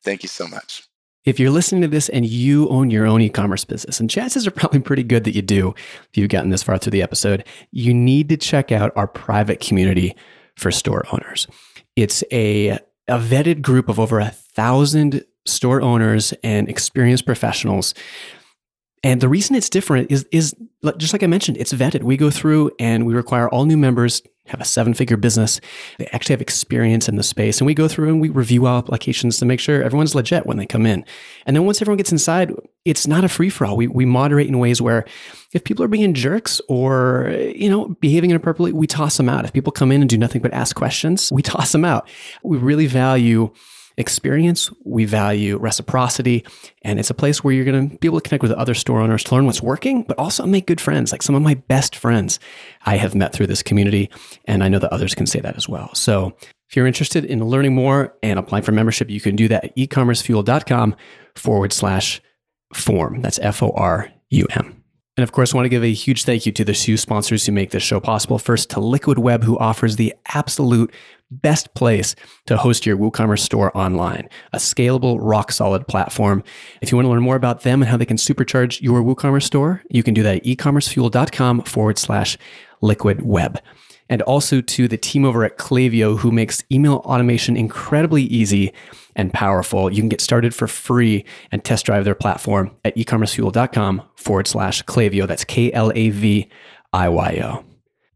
[0.03, 0.83] Thank you so much.
[1.25, 4.51] If you're listening to this and you own your own e-commerce business, and chances are
[4.51, 5.73] probably pretty good that you do
[6.09, 9.61] if you've gotten this far through the episode, you need to check out our private
[9.61, 10.15] community
[10.55, 11.47] for store owners.
[11.95, 12.69] It's a,
[13.07, 17.93] a vetted group of over a thousand store owners and experienced professionals
[19.03, 20.55] and the reason it's different is is
[20.97, 22.03] just like I mentioned, it's vetted.
[22.03, 25.61] We go through and we require all new members have a seven figure business.
[25.97, 27.61] They actually have experience in the space.
[27.61, 30.57] And we go through and we review all applications to make sure everyone's legit when
[30.57, 31.05] they come in.
[31.45, 32.51] And then once everyone gets inside,
[32.83, 33.77] it's not a free for all.
[33.77, 35.05] We, we moderate in ways where
[35.53, 39.45] if people are being jerks or, you know, behaving inappropriately, we toss them out.
[39.45, 42.09] If people come in and do nothing but ask questions, we toss them out.
[42.43, 43.49] We really value
[43.97, 44.69] experience.
[44.83, 46.45] We value reciprocity.
[46.81, 49.01] And it's a place where you're going to be able to connect with other store
[49.01, 51.11] owners to learn what's working, but also make good friends.
[51.11, 52.39] Like some of my best friends
[52.85, 54.09] I have met through this community.
[54.45, 55.93] And I know that others can say that as well.
[55.95, 56.35] So
[56.69, 59.75] if you're interested in learning more and applying for membership, you can do that at
[59.75, 60.95] ecommercefuel.com
[61.35, 62.21] forward slash
[62.73, 63.21] form.
[63.21, 64.82] That's F O R U M.
[65.15, 67.45] And of course, I want to give a huge thank you to the two sponsors
[67.45, 68.39] who make this show possible.
[68.39, 70.91] First, to Liquid Web, who offers the absolute
[71.29, 72.15] best place
[72.47, 76.43] to host your WooCommerce store online, a scalable, rock solid platform.
[76.81, 79.43] If you want to learn more about them and how they can supercharge your WooCommerce
[79.43, 82.37] store, you can do that at ecommercefuel.com forward slash
[82.81, 83.59] liquid web.
[84.09, 88.73] And also to the team over at Klaviyo, who makes email automation incredibly easy
[89.15, 89.91] and powerful.
[89.91, 94.83] You can get started for free and test drive their platform at ecommercefuel.com forward slash
[94.83, 95.27] Klaviyo.
[95.27, 96.49] That's K L A V
[96.91, 97.63] I Y O.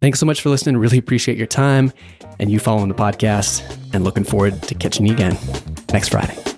[0.01, 0.77] Thanks so much for listening.
[0.77, 1.91] Really appreciate your time
[2.39, 3.63] and you following the podcast,
[3.93, 5.37] and looking forward to catching you again
[5.91, 6.56] next Friday.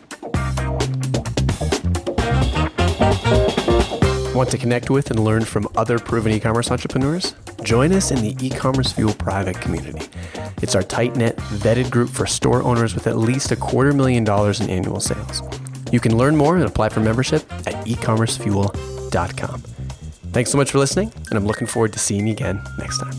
[4.39, 7.35] Want to connect with and learn from other proven e commerce entrepreneurs?
[7.61, 10.07] Join us in the e commerce fuel private community.
[10.61, 14.23] It's our tight knit, vetted group for store owners with at least a quarter million
[14.23, 15.41] dollars in annual sales.
[15.91, 19.61] You can learn more and apply for membership at ecommercefuel.com.
[20.31, 23.11] Thanks so much for listening, and I'm looking forward to seeing you again next time.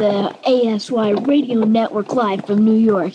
[0.00, 3.12] The ASY Radio Network live from New York.